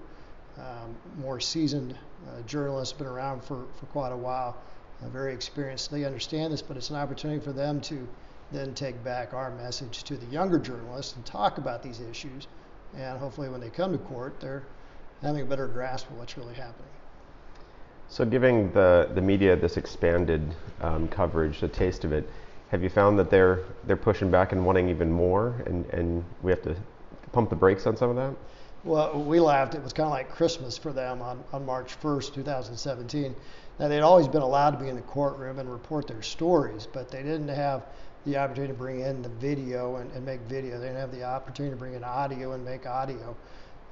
um, 0.58 0.96
more 1.18 1.40
seasoned 1.40 1.96
uh, 2.28 2.42
journalists, 2.44 2.94
been 2.94 3.08
around 3.08 3.44
for, 3.44 3.66
for 3.80 3.86
quite 3.88 4.12
a 4.12 4.18
while, 4.18 4.58
uh, 5.04 5.10
very 5.10 5.34
experienced. 5.34 5.92
They 5.92 6.06
understand 6.06 6.54
this, 6.54 6.62
but 6.62 6.78
it's 6.78 6.90
an 6.90 6.96
opportunity 6.96 7.44
for 7.44 7.52
them 7.52 7.82
to 7.82 8.08
then 8.52 8.74
take 8.74 9.02
back 9.04 9.34
our 9.34 9.52
message 9.52 10.04
to 10.04 10.16
the 10.16 10.26
younger 10.28 10.60
journalists 10.60 11.16
and 11.16 11.26
talk 11.26 11.58
about 11.58 11.84
these 11.84 12.00
issues. 12.00 12.48
And 12.98 13.18
hopefully, 13.18 13.50
when 13.50 13.60
they 13.60 13.70
come 13.70 13.92
to 13.92 13.98
court, 13.98 14.40
they're 14.40 14.64
having 15.22 15.42
a 15.42 15.46
better 15.46 15.68
grasp 15.68 16.10
of 16.10 16.18
what's 16.18 16.38
really 16.38 16.54
happening. 16.54 16.90
So, 18.08 18.24
giving 18.24 18.72
the, 18.72 19.10
the 19.14 19.22
media 19.22 19.56
this 19.56 19.78
expanded 19.78 20.56
um, 20.82 21.08
coverage, 21.08 21.64
a 21.64 21.68
taste 21.68 22.06
of 22.06 22.14
it, 22.14 22.30
have 22.70 22.84
you 22.84 22.90
found 22.90 23.18
that 23.20 23.30
they're 23.30 23.60
they're 23.86 23.96
pushing 23.98 24.30
back 24.32 24.52
and 24.52 24.66
wanting 24.66 24.90
even 24.90 25.12
more, 25.12 25.56
and, 25.66 25.86
and 25.88 26.24
we 26.42 26.52
have 26.52 26.62
to 26.64 26.76
pump 27.36 27.50
the 27.50 27.56
brakes 27.56 27.86
on 27.86 27.98
some 27.98 28.10
of 28.10 28.16
that? 28.16 28.34
Well, 28.86 29.22
we 29.22 29.40
laughed. 29.40 29.76
It 29.76 29.84
was 29.84 29.92
kind 29.92 30.08
of 30.08 30.12
like 30.12 30.30
Christmas 30.30 30.78
for 30.78 30.94
them 30.94 31.22
on, 31.22 31.44
on 31.52 31.66
March 31.66 32.00
1st, 32.00 32.34
2017. 32.34 33.36
Now, 33.78 33.90
they'd 33.90 34.00
always 34.00 34.30
been 34.30 34.42
allowed 34.42 34.72
to 34.72 34.78
be 34.78 34.88
in 34.88 34.96
the 34.96 35.02
courtroom 35.02 35.60
and 35.60 35.70
report 35.70 36.08
their 36.08 36.22
stories, 36.22 36.88
but 36.92 37.12
they 37.12 37.24
didn't 37.24 37.50
have 37.50 37.84
the 38.26 38.38
opportunity 38.38 38.72
to 38.72 38.80
bring 38.80 39.02
in 39.02 39.22
the 39.22 39.30
video 39.30 39.98
and, 39.98 40.10
and 40.14 40.26
make 40.26 40.40
video. 40.42 40.80
They 40.80 40.88
didn't 40.88 41.02
have 41.02 41.12
the 41.12 41.24
opportunity 41.24 41.74
to 41.74 41.78
bring 41.78 41.94
in 41.94 42.04
audio 42.06 42.54
and 42.54 42.64
make 42.64 42.86
audio. 42.86 43.36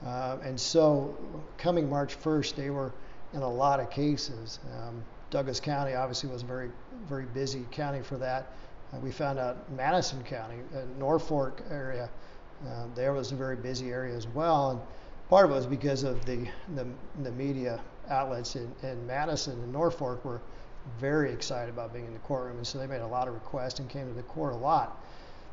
Uh, 0.06 0.38
and 0.44 0.60
so, 0.60 1.18
coming 1.58 1.90
March 1.90 2.18
1st, 2.22 2.56
they 2.56 2.70
were 2.70 2.94
in 3.34 3.42
a 3.42 3.50
lot 3.50 3.82
of 3.82 3.90
cases. 3.90 4.60
Um, 4.74 5.04
Douglas 5.32 5.60
County 5.60 5.96
obviously 5.96 6.30
was 6.30 6.44
a 6.44 6.46
very, 6.46 6.72
very 7.10 7.26
busy 7.26 7.66
county 7.72 8.02
for 8.02 8.18
that. 8.18 8.54
Uh, 8.94 9.00
we 9.00 9.12
found 9.12 9.38
out 9.38 9.70
Madison 9.72 10.24
County, 10.24 10.58
uh, 10.76 10.82
Norfolk 10.98 11.62
area, 11.70 12.10
uh, 12.68 12.86
there 12.96 13.14
was 13.14 13.32
a 13.32 13.36
very 13.36 13.56
busy 13.56 13.92
area 13.92 14.16
as 14.16 14.28
well. 14.28 14.72
And 14.72 14.80
part 15.30 15.46
of 15.46 15.52
it 15.52 15.56
was 15.56 15.66
because 15.66 16.04
of 16.04 16.24
the, 16.26 16.48
the, 16.76 16.88
the 17.24 17.32
media 17.32 17.82
outlets 18.10 18.56
in, 18.56 18.72
in 18.84 19.06
Madison 19.08 19.54
and 19.62 19.72
Norfolk 19.72 20.24
were 20.24 20.42
very 21.00 21.32
excited 21.32 21.70
about 21.70 21.94
being 21.94 22.06
in 22.06 22.14
the 22.14 22.20
courtroom. 22.20 22.58
And 22.58 22.68
so 22.68 22.78
they 22.78 22.88
made 22.88 23.02
a 23.02 23.08
lot 23.08 23.28
of 23.28 23.34
requests 23.34 23.80
and 23.80 23.90
came 23.90 24.08
to 24.08 24.14
the 24.14 24.24
court 24.24 24.54
a 24.54 24.58
lot. 24.58 25.02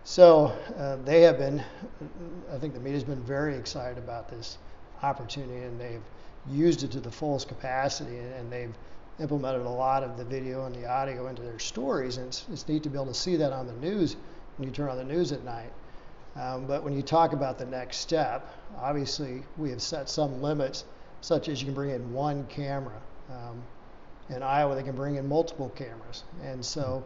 So 0.04 0.46
uh, 0.78 0.96
they 1.04 1.22
have 1.22 1.38
been, 1.38 1.62
I 2.52 2.58
think 2.58 2.74
the 2.74 2.80
media's 2.80 3.04
been 3.04 3.22
very 3.22 3.56
excited 3.56 3.98
about 3.98 4.28
this 4.28 4.58
opportunity 5.02 5.64
and 5.64 5.80
they've 5.80 6.02
used 6.50 6.82
it 6.82 6.90
to 6.92 7.00
the 7.00 7.10
fullest 7.10 7.48
capacity 7.48 8.18
and, 8.18 8.32
and 8.34 8.52
they've 8.52 8.74
implemented 9.20 9.62
a 9.62 9.68
lot 9.68 10.02
of 10.02 10.16
the 10.16 10.24
video 10.24 10.64
and 10.64 10.74
the 10.74 10.88
audio 10.88 11.28
into 11.28 11.42
their 11.42 11.58
stories. 11.58 12.16
And 12.16 12.28
it's, 12.28 12.46
it's 12.50 12.66
neat 12.66 12.82
to 12.84 12.88
be 12.88 12.96
able 12.96 13.06
to 13.06 13.14
see 13.14 13.36
that 13.36 13.52
on 13.52 13.66
the 13.66 13.74
news 13.74 14.16
when 14.56 14.68
you 14.68 14.74
turn 14.74 14.88
on 14.88 14.96
the 14.96 15.04
news 15.04 15.32
at 15.32 15.44
night. 15.44 15.70
Um, 16.36 16.66
but 16.66 16.84
when 16.84 16.94
you 16.94 17.02
talk 17.02 17.32
about 17.32 17.58
the 17.58 17.66
next 17.66 17.98
step, 17.98 18.54
obviously 18.78 19.42
we 19.56 19.70
have 19.70 19.82
set 19.82 20.08
some 20.08 20.40
limits, 20.40 20.84
such 21.20 21.48
as 21.48 21.60
you 21.60 21.66
can 21.66 21.74
bring 21.74 21.90
in 21.90 22.12
one 22.12 22.46
camera. 22.46 23.00
Um, 23.30 23.62
in 24.28 24.42
Iowa, 24.42 24.74
they 24.76 24.82
can 24.82 24.94
bring 24.94 25.16
in 25.16 25.28
multiple 25.28 25.70
cameras. 25.70 26.22
And 26.44 26.64
so 26.64 27.04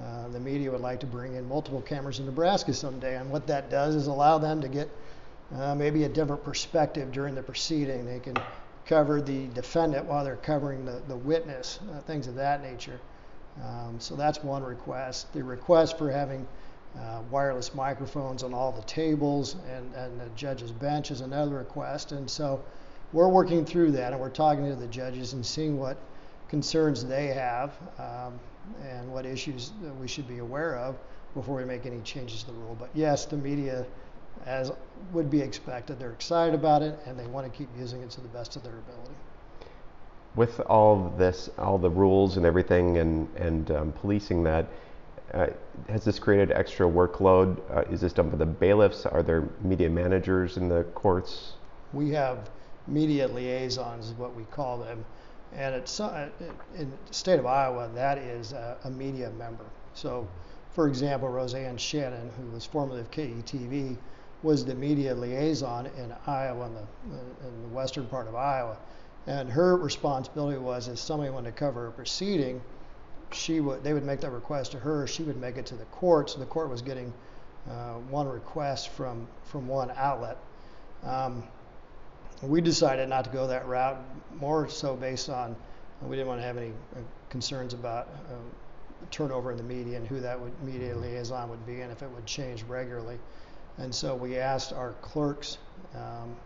uh, 0.00 0.28
the 0.28 0.38
media 0.38 0.70
would 0.70 0.80
like 0.80 1.00
to 1.00 1.06
bring 1.06 1.34
in 1.34 1.48
multiple 1.48 1.82
cameras 1.82 2.20
in 2.20 2.26
Nebraska 2.26 2.72
someday. 2.72 3.16
And 3.16 3.30
what 3.30 3.46
that 3.48 3.70
does 3.70 3.96
is 3.96 4.06
allow 4.06 4.38
them 4.38 4.60
to 4.60 4.68
get 4.68 4.88
uh, 5.54 5.74
maybe 5.74 6.04
a 6.04 6.08
different 6.08 6.44
perspective 6.44 7.10
during 7.10 7.34
the 7.34 7.42
proceeding. 7.42 8.06
They 8.06 8.20
can 8.20 8.36
cover 8.86 9.20
the 9.20 9.48
defendant 9.48 10.06
while 10.06 10.24
they're 10.24 10.36
covering 10.36 10.84
the, 10.84 11.02
the 11.08 11.16
witness, 11.16 11.80
uh, 11.92 12.00
things 12.02 12.28
of 12.28 12.36
that 12.36 12.62
nature. 12.62 13.00
Um, 13.64 13.98
so 13.98 14.14
that's 14.14 14.42
one 14.42 14.62
request. 14.62 15.32
The 15.32 15.42
request 15.42 15.98
for 15.98 16.10
having 16.10 16.46
uh, 16.98 17.22
wireless 17.30 17.74
microphones 17.74 18.42
on 18.42 18.52
all 18.52 18.72
the 18.72 18.82
tables 18.82 19.56
and, 19.70 19.94
and 19.94 20.20
the 20.20 20.28
judge's 20.30 20.72
bench 20.72 21.10
is 21.10 21.20
another 21.20 21.56
request. 21.56 22.12
And 22.12 22.28
so 22.28 22.62
we're 23.12 23.28
working 23.28 23.64
through 23.64 23.92
that 23.92 24.12
and 24.12 24.20
we're 24.20 24.28
talking 24.28 24.68
to 24.68 24.76
the 24.76 24.86
judges 24.88 25.32
and 25.32 25.44
seeing 25.44 25.78
what 25.78 25.96
concerns 26.48 27.04
they 27.04 27.28
have 27.28 27.74
um, 27.98 28.38
and 28.88 29.10
what 29.12 29.24
issues 29.24 29.72
we 30.00 30.08
should 30.08 30.26
be 30.26 30.38
aware 30.38 30.76
of 30.76 30.96
before 31.34 31.56
we 31.56 31.64
make 31.64 31.86
any 31.86 32.00
changes 32.00 32.42
to 32.42 32.50
the 32.50 32.58
rule. 32.58 32.76
But 32.78 32.90
yes, 32.92 33.24
the 33.24 33.36
media, 33.36 33.86
as 34.46 34.72
would 35.12 35.30
be 35.30 35.40
expected, 35.40 35.98
they're 35.98 36.12
excited 36.12 36.54
about 36.54 36.82
it 36.82 36.98
and 37.06 37.18
they 37.18 37.26
want 37.26 37.50
to 37.50 37.56
keep 37.56 37.68
using 37.78 38.02
it 38.02 38.10
to 38.10 38.20
the 38.20 38.28
best 38.28 38.56
of 38.56 38.64
their 38.64 38.72
ability. 38.72 39.14
With 40.34 40.60
all 40.60 41.12
this, 41.16 41.50
all 41.58 41.78
the 41.78 41.90
rules 41.90 42.36
and 42.36 42.46
everything, 42.46 42.98
and, 42.98 43.28
and 43.36 43.70
um, 43.70 43.92
policing 43.92 44.44
that, 44.44 44.66
has 45.88 46.04
this 46.04 46.18
created 46.18 46.50
extra 46.52 46.86
workload? 46.86 47.58
Uh, 47.70 47.82
is 47.90 48.00
this 48.00 48.12
done 48.12 48.30
by 48.30 48.36
the 48.36 48.46
bailiffs? 48.46 49.06
Are 49.06 49.22
there 49.22 49.48
media 49.62 49.88
managers 49.88 50.56
in 50.56 50.68
the 50.68 50.84
courts? 50.94 51.54
We 51.92 52.10
have 52.10 52.50
media 52.86 53.28
liaisons, 53.28 54.08
is 54.08 54.12
what 54.14 54.34
we 54.34 54.44
call 54.44 54.78
them. 54.78 55.04
And 55.54 55.74
it's, 55.74 56.00
uh, 56.00 56.28
in 56.76 56.90
the 56.90 57.14
state 57.14 57.38
of 57.38 57.46
Iowa, 57.46 57.90
that 57.94 58.18
is 58.18 58.52
a, 58.52 58.76
a 58.84 58.90
media 58.90 59.30
member. 59.30 59.64
So 59.94 60.28
for 60.72 60.86
example, 60.86 61.28
Roseanne 61.28 61.76
Shannon, 61.76 62.30
who 62.38 62.46
was 62.52 62.64
formerly 62.64 63.00
of 63.00 63.10
KETV, 63.10 63.96
was 64.42 64.64
the 64.64 64.74
media 64.74 65.14
liaison 65.14 65.86
in 65.86 66.14
Iowa, 66.26 66.66
in 66.66 66.74
the, 66.74 67.48
in 67.48 67.62
the 67.62 67.68
western 67.68 68.06
part 68.06 68.28
of 68.28 68.34
Iowa. 68.34 68.76
And 69.26 69.50
her 69.50 69.76
responsibility 69.76 70.58
was 70.58 70.88
if 70.88 70.98
somebody 70.98 71.30
wanted 71.30 71.50
to 71.50 71.58
cover 71.58 71.88
a 71.88 71.92
proceeding, 71.92 72.62
she 73.32 73.60
would 73.60 73.82
they 73.82 73.92
would 73.92 74.04
make 74.04 74.20
that 74.20 74.30
request 74.30 74.72
to 74.72 74.78
her. 74.78 75.06
She 75.06 75.22
would 75.22 75.36
make 75.36 75.56
it 75.56 75.66
to 75.66 75.74
the 75.74 75.84
court. 75.86 76.30
So 76.30 76.38
the 76.38 76.46
court 76.46 76.70
was 76.70 76.82
getting 76.82 77.12
uh, 77.68 77.94
one 78.10 78.28
request 78.28 78.90
from 78.90 79.26
from 79.44 79.68
one 79.68 79.90
outlet. 79.96 80.38
Um, 81.04 81.44
we 82.42 82.60
decided 82.60 83.08
not 83.08 83.24
to 83.24 83.30
go 83.30 83.46
that 83.46 83.66
route, 83.66 83.98
more 84.34 84.68
so 84.68 84.96
based 84.96 85.28
on 85.28 85.56
we 86.02 86.16
didn't 86.16 86.28
want 86.28 86.40
to 86.40 86.46
have 86.46 86.56
any 86.56 86.72
uh, 86.96 87.00
concerns 87.28 87.74
about 87.74 88.08
uh, 88.08 88.34
turnover 89.10 89.50
in 89.50 89.56
the 89.56 89.62
media 89.62 89.96
and 89.96 90.06
who 90.06 90.20
that 90.20 90.40
would 90.40 90.52
media 90.62 90.96
liaison 90.96 91.48
would 91.50 91.64
be 91.66 91.80
and 91.80 91.92
if 91.92 92.02
it 92.02 92.10
would 92.10 92.26
change 92.26 92.62
regularly. 92.64 93.18
And 93.78 93.94
so 93.94 94.14
we 94.14 94.38
asked 94.38 94.72
our 94.72 94.92
clerks, 95.02 95.58
um, 95.94 96.36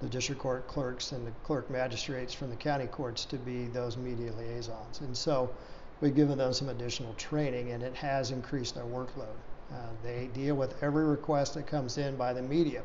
the 0.00 0.08
district 0.08 0.40
court 0.40 0.66
clerks 0.68 1.12
and 1.12 1.26
the 1.26 1.30
clerk 1.44 1.70
magistrates 1.70 2.34
from 2.34 2.50
the 2.50 2.56
county 2.56 2.86
courts 2.86 3.24
to 3.26 3.36
be 3.36 3.66
those 3.66 3.96
media 3.96 4.32
liaisons. 4.32 5.00
And 5.00 5.16
so 5.16 5.50
we've 6.00 6.14
given 6.14 6.38
them 6.38 6.52
some 6.52 6.68
additional 6.68 7.12
training 7.14 7.72
and 7.72 7.82
it 7.82 7.94
has 7.94 8.30
increased 8.30 8.74
their 8.74 8.84
workload. 8.84 9.36
Uh, 9.72 9.76
they 10.02 10.28
deal 10.32 10.54
with 10.54 10.74
every 10.82 11.04
request 11.04 11.54
that 11.54 11.66
comes 11.66 11.98
in 11.98 12.16
by 12.16 12.32
the 12.32 12.42
media 12.42 12.82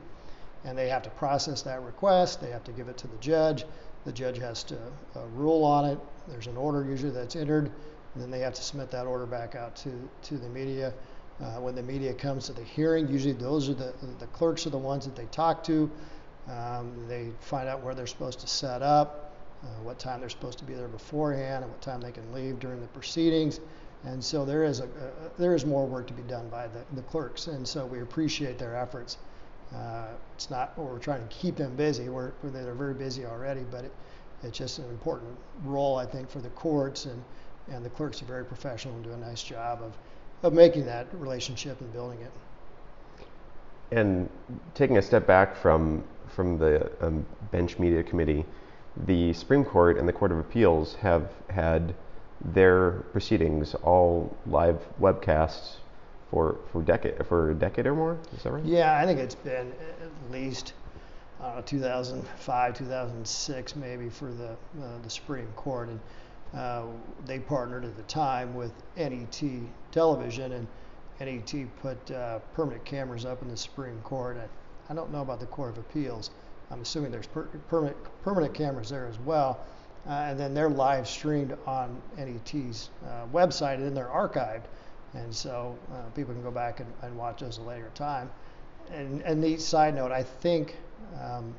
and 0.64 0.78
they 0.78 0.90
have 0.90 1.04
to 1.04 1.10
process 1.12 1.62
that 1.64 1.82
request, 1.84 2.42
they 2.42 2.50
have 2.50 2.64
to 2.64 2.72
give 2.72 2.88
it 2.88 2.98
to 2.98 3.08
the 3.08 3.18
judge, 3.18 3.66
the 4.06 4.12
judge 4.12 4.38
has 4.38 4.64
to 4.64 4.76
uh, 5.16 5.26
rule 5.34 5.64
on 5.64 5.86
it, 5.86 6.00
there's 6.28 6.48
an 6.48 6.58
order 6.58 6.84
usually 6.84 7.12
that's 7.12 7.36
entered, 7.36 7.66
and 8.14 8.24
then 8.24 8.30
they 8.30 8.40
have 8.40 8.54
to 8.54 8.62
submit 8.62 8.92
that 8.92 9.06
order 9.06 9.26
back 9.26 9.56
out 9.56 9.76
to, 9.76 9.92
to 10.24 10.38
the 10.38 10.50
media. 10.50 10.94
Uh, 11.42 11.60
when 11.60 11.74
the 11.74 11.82
media 11.82 12.14
comes 12.14 12.46
to 12.46 12.54
the 12.54 12.64
hearing, 12.64 13.08
usually 13.08 13.34
those 13.34 13.70
are 13.70 13.74
the, 13.74 13.94
the 14.20 14.28
clerks 14.28 14.68
are 14.68 14.70
the 14.70 14.78
ones 14.78 15.06
that 15.06 15.16
they 15.16 15.26
talk 15.26 15.64
to. 15.64 15.90
Um, 16.48 17.06
they 17.08 17.32
find 17.40 17.68
out 17.68 17.84
where 17.84 17.96
they're 17.96 18.08
supposed 18.08 18.40
to 18.42 18.48
set 18.48 18.82
up, 18.82 19.31
uh, 19.64 19.68
what 19.84 20.00
time 20.00 20.20
they're 20.20 20.30
supposed 20.30 20.58
to 20.60 20.66
be 20.66 20.74
there 20.74 20.88
beforehand, 20.88 21.64
and 21.64 21.72
what 21.72 21.82
time 21.82 22.02
they 22.02 22.12
can 22.12 22.32
leave 22.34 22.60
during 22.60 22.82
the 22.82 22.88
proceedings. 22.88 23.60
And 24.04 24.24
so 24.24 24.46
there 24.46 24.64
is 24.64 24.80
a, 24.80 24.88
there 25.38 25.54
is 25.54 25.66
more 25.66 25.86
work 25.86 26.08
to 26.08 26.14
be 26.14 26.24
done 26.24 26.50
by 26.50 26.68
the, 26.68 26.84
the 26.96 27.04
clerks, 27.04 27.48
and 27.48 27.68
so 27.68 27.86
we 27.86 28.02
appreciate 28.02 28.58
their 28.58 28.76
efforts. 28.76 29.18
Uh, 29.74 30.08
it's 30.36 30.50
not 30.50 30.78
we're 30.78 31.00
trying 31.00 31.26
to 31.26 31.34
keep 31.34 31.56
them 31.56 31.76
busy. 31.76 32.10
We're, 32.10 32.32
they're 32.44 32.74
very 32.74 32.94
busy 32.94 33.26
already, 33.26 33.62
but 33.72 33.86
it, 33.86 33.94
it's 34.44 34.58
just 34.58 34.80
an 34.80 34.90
important 34.90 35.38
role 35.64 35.98
I 35.98 36.06
think 36.06 36.30
for 36.30 36.40
the 36.40 36.50
courts 36.50 37.06
and 37.06 37.24
and 37.72 37.86
the 37.86 37.90
clerks 37.90 38.22
are 38.22 38.26
very 38.26 38.44
professional 38.44 38.96
and 38.96 39.04
do 39.04 39.12
a 39.12 39.18
nice 39.18 39.44
job 39.44 39.82
of 39.82 39.94
of 40.44 40.54
making 40.54 40.86
that 40.86 41.08
relationship 41.14 41.80
and 41.82 41.94
building 41.94 42.20
it. 42.22 42.32
And 43.92 44.30
taking 44.74 44.98
a 44.98 45.02
step 45.02 45.28
back 45.28 45.56
from 45.56 46.04
from 46.28 46.58
the 46.58 46.92
um, 47.06 47.26
bench 47.52 47.78
media 47.78 48.04
committee, 48.04 48.46
the 48.96 49.34
Supreme 49.34 49.64
Court 49.64 49.98
and 49.98 50.08
the 50.08 50.14
Court 50.14 50.32
of 50.32 50.40
Appeals 50.40 50.96
have 50.96 51.32
had 51.50 51.94
their 52.44 52.92
proceedings 53.14 53.76
all 53.76 54.36
live 54.46 54.80
webcasts 55.00 55.76
for 56.30 56.58
for 56.72 56.82
decade 56.82 57.26
for 57.28 57.52
a 57.52 57.54
decade 57.54 57.86
or 57.86 57.96
more. 57.96 58.18
Is 58.36 58.44
that 58.44 58.52
right? 58.52 58.64
Yeah, 58.64 58.98
I 58.98 59.06
think 59.06 59.20
it's 59.20 59.36
been 59.36 59.72
at 60.02 60.32
least 60.32 60.74
uh, 61.42 61.62
2005, 61.64 62.78
2006, 62.78 63.76
maybe 63.76 64.10
for 64.10 64.32
the 64.32 64.50
uh, 64.50 64.98
the 65.04 65.10
Supreme 65.10 65.48
Court, 65.56 65.90
and 65.90 66.00
uh, 66.54 66.84
they 67.26 67.40
partnered 67.40 67.86
at 67.86 67.96
the 67.96 68.04
time 68.04 68.54
with 68.56 68.72
NET 68.98 69.44
Television, 69.92 70.52
and 70.54 70.68
NET 71.20 71.54
put 71.82 72.12
uh, 72.12 72.40
permanent 72.54 72.84
cameras 72.86 73.26
up 73.26 73.42
in 73.42 73.50
the 73.50 73.58
Supreme 73.58 74.00
Court. 74.02 74.38
I, 74.38 74.92
I 74.92 74.96
don't 74.96 75.12
know 75.12 75.22
about 75.22 75.40
the 75.40 75.46
Court 75.48 75.72
of 75.72 75.78
Appeals. 75.80 76.32
I'm 76.72 76.82
assuming 76.82 77.12
there's 77.12 77.28
per- 77.28 77.48
permanent 77.70 77.98
permanent 78.24 78.54
cameras 78.54 78.90
there 78.90 79.08
as 79.08 79.20
well. 79.20 79.60
Uh, 80.08 80.14
and 80.14 80.40
then 80.40 80.54
they're 80.54 80.70
live 80.70 81.08
streamed 81.08 81.56
on 81.68 82.02
NET's 82.18 82.90
uh, 83.06 83.26
website, 83.32 83.76
and 83.76 83.86
then 83.86 83.94
they're 83.94 84.08
archived, 84.08 84.64
and 85.14 85.34
so 85.34 85.78
uh, 85.94 86.10
people 86.16 86.34
can 86.34 86.42
go 86.42 86.50
back 86.50 86.80
and, 86.80 86.92
and, 87.04 87.16
watch 87.16 87.42
those 87.42 87.60
at 87.60 87.64
a 87.64 87.68
later 87.68 87.92
time. 87.94 88.28
And, 88.92 89.22
and 89.22 89.44
the 89.44 89.58
side 89.58 89.94
note, 89.94 90.12
I 90.12 90.24
think 90.24 90.76
um, 91.22 91.54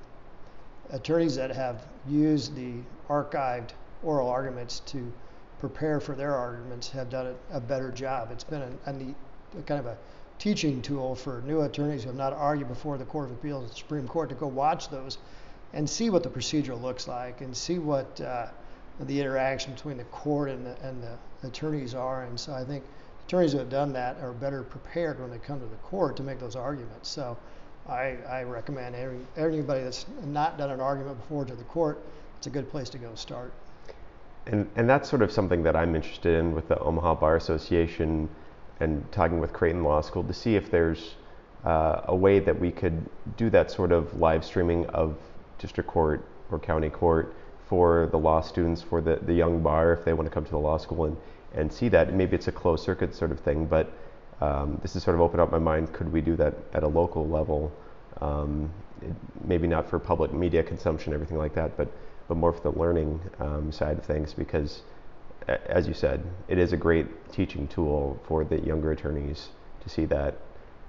attorneys 0.90 1.36
that 1.36 1.52
have 1.52 1.86
used 2.08 2.56
the 2.56 2.74
archived 3.08 3.70
oral 4.02 4.28
arguments 4.28 4.80
to 4.86 5.12
prepare 5.60 6.00
for 6.00 6.16
their 6.16 6.34
arguments 6.34 6.90
have 6.90 7.10
done 7.10 7.36
a, 7.52 7.56
a 7.56 7.60
better 7.60 7.92
job. 7.92 8.30
It's 8.32 8.42
been 8.42 8.62
a, 8.62 8.90
a 8.90 8.92
neat 8.92 9.14
kind 9.66 9.78
of 9.78 9.86
a 9.86 9.96
teaching 10.42 10.82
tool 10.82 11.14
for 11.14 11.40
new 11.46 11.60
attorneys 11.60 12.02
who 12.02 12.08
have 12.08 12.16
not 12.16 12.32
argued 12.32 12.66
before 12.66 12.98
the 12.98 13.04
Court 13.04 13.30
of 13.30 13.36
Appeals 13.36 13.62
and 13.62 13.70
the 13.70 13.76
Supreme 13.76 14.08
Court 14.08 14.28
to 14.28 14.34
go 14.34 14.48
watch 14.48 14.88
those 14.88 15.18
and 15.72 15.88
see 15.88 16.10
what 16.10 16.24
the 16.24 16.28
procedure 16.28 16.74
looks 16.74 17.06
like 17.06 17.42
and 17.42 17.56
see 17.56 17.78
what 17.78 18.20
uh, 18.20 18.48
the 19.02 19.20
interaction 19.20 19.72
between 19.72 19.98
the 19.98 20.04
court 20.04 20.50
and 20.50 20.66
the, 20.66 20.76
and 20.82 21.00
the 21.00 21.46
attorneys 21.46 21.94
are. 21.94 22.24
And 22.24 22.40
so 22.40 22.52
I 22.52 22.64
think 22.64 22.82
attorneys 23.24 23.52
who 23.52 23.58
have 23.58 23.70
done 23.70 23.92
that 23.92 24.16
are 24.20 24.32
better 24.32 24.64
prepared 24.64 25.20
when 25.20 25.30
they 25.30 25.38
come 25.38 25.60
to 25.60 25.66
the 25.66 25.76
court 25.76 26.16
to 26.16 26.24
make 26.24 26.40
those 26.40 26.56
arguments. 26.56 27.08
So 27.08 27.38
I, 27.88 28.16
I 28.28 28.42
recommend 28.42 28.96
every, 28.96 29.20
anybody 29.36 29.84
that's 29.84 30.06
not 30.24 30.58
done 30.58 30.70
an 30.70 30.80
argument 30.80 31.20
before 31.20 31.44
to 31.44 31.54
the 31.54 31.62
court, 31.64 32.00
it's 32.38 32.48
a 32.48 32.50
good 32.50 32.68
place 32.68 32.90
to 32.90 32.98
go 32.98 33.14
start. 33.14 33.52
And, 34.48 34.68
and 34.74 34.90
that's 34.90 35.08
sort 35.08 35.22
of 35.22 35.30
something 35.30 35.62
that 35.62 35.76
I'm 35.76 35.94
interested 35.94 36.36
in 36.36 36.52
with 36.52 36.66
the 36.66 36.80
Omaha 36.80 37.14
Bar 37.14 37.36
Association 37.36 38.28
and 38.82 39.10
talking 39.12 39.38
with 39.38 39.52
Creighton 39.52 39.84
Law 39.84 40.00
School 40.00 40.24
to 40.24 40.34
see 40.34 40.56
if 40.56 40.70
there's 40.70 41.14
uh, 41.64 42.02
a 42.04 42.16
way 42.16 42.38
that 42.40 42.58
we 42.58 42.70
could 42.70 43.08
do 43.36 43.50
that 43.50 43.70
sort 43.70 43.92
of 43.92 44.18
live 44.18 44.44
streaming 44.44 44.86
of 44.86 45.16
district 45.58 45.88
court 45.88 46.24
or 46.50 46.58
county 46.58 46.90
court 46.90 47.34
for 47.68 48.08
the 48.10 48.18
law 48.18 48.40
students, 48.40 48.82
for 48.82 49.00
the, 49.00 49.16
the 49.22 49.32
young 49.32 49.62
bar, 49.62 49.92
if 49.92 50.04
they 50.04 50.12
want 50.12 50.28
to 50.28 50.34
come 50.34 50.44
to 50.44 50.50
the 50.50 50.58
law 50.58 50.76
school 50.76 51.04
and, 51.04 51.16
and 51.54 51.72
see 51.72 51.88
that. 51.88 52.12
Maybe 52.12 52.34
it's 52.34 52.48
a 52.48 52.52
closed 52.52 52.84
circuit 52.84 53.14
sort 53.14 53.30
of 53.30 53.40
thing, 53.40 53.66
but 53.66 53.92
um, 54.40 54.78
this 54.82 54.94
has 54.94 55.04
sort 55.04 55.14
of 55.14 55.20
opened 55.20 55.40
up 55.40 55.52
my 55.52 55.58
mind. 55.58 55.92
Could 55.92 56.12
we 56.12 56.20
do 56.20 56.36
that 56.36 56.54
at 56.74 56.82
a 56.82 56.88
local 56.88 57.28
level? 57.28 57.72
Um, 58.20 58.70
it, 59.00 59.14
maybe 59.44 59.66
not 59.66 59.88
for 59.88 59.98
public 59.98 60.32
media 60.32 60.62
consumption, 60.62 61.14
everything 61.14 61.38
like 61.38 61.54
that, 61.54 61.76
but 61.76 61.88
but 62.28 62.36
more 62.36 62.52
for 62.52 62.70
the 62.70 62.78
learning 62.78 63.20
um, 63.40 63.70
side 63.70 63.98
of 63.98 64.04
things 64.04 64.32
because, 64.32 64.82
as 65.48 65.86
you 65.86 65.94
said, 65.94 66.22
it 66.48 66.58
is 66.58 66.72
a 66.72 66.76
great 66.76 67.06
teaching 67.32 67.66
tool 67.68 68.20
for 68.26 68.44
the 68.44 68.60
younger 68.60 68.92
attorneys 68.92 69.48
to 69.82 69.88
see 69.88 70.04
that. 70.06 70.36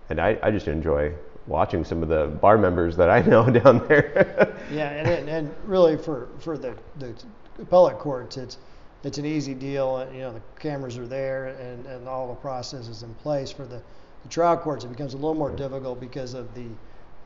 And 0.10 0.20
I, 0.20 0.38
I 0.44 0.52
just 0.52 0.68
enjoy 0.68 1.14
watching 1.48 1.84
some 1.84 2.04
of 2.04 2.10
the 2.10 2.28
bar 2.28 2.58
members 2.58 2.96
that 2.98 3.10
I 3.10 3.22
know 3.22 3.50
down 3.60 3.86
there. 3.88 4.56
yeah, 4.72 4.90
and, 4.90 5.30
and 5.30 5.56
really 5.66 5.98
for, 5.98 6.30
for 6.40 6.58
the, 6.58 6.76
the 7.00 7.14
appellate 7.60 8.00
courts, 8.00 8.38
it's 8.38 8.58
it's 9.04 9.18
an 9.18 9.26
easy 9.26 9.54
deal. 9.54 9.98
And, 9.98 10.16
You 10.16 10.22
know, 10.22 10.34
the 10.34 10.42
cameras 10.60 10.98
are 10.98 11.08
there 11.08 11.48
and, 11.48 11.86
and 11.86 12.08
all 12.08 12.28
the 12.28 12.36
process 12.36 12.88
is 12.88 13.04
in 13.04 13.14
place. 13.16 13.52
For 13.52 13.66
the, 13.66 13.82
the 14.24 14.30
trial 14.30 14.58
courts, 14.58 14.86
it 14.86 14.90
becomes 14.90 15.14
a 15.14 15.18
little 15.18 15.36
more 15.36 15.52
difficult 15.52 16.00
because 16.00 16.34
of 16.34 16.54
the 16.56 16.68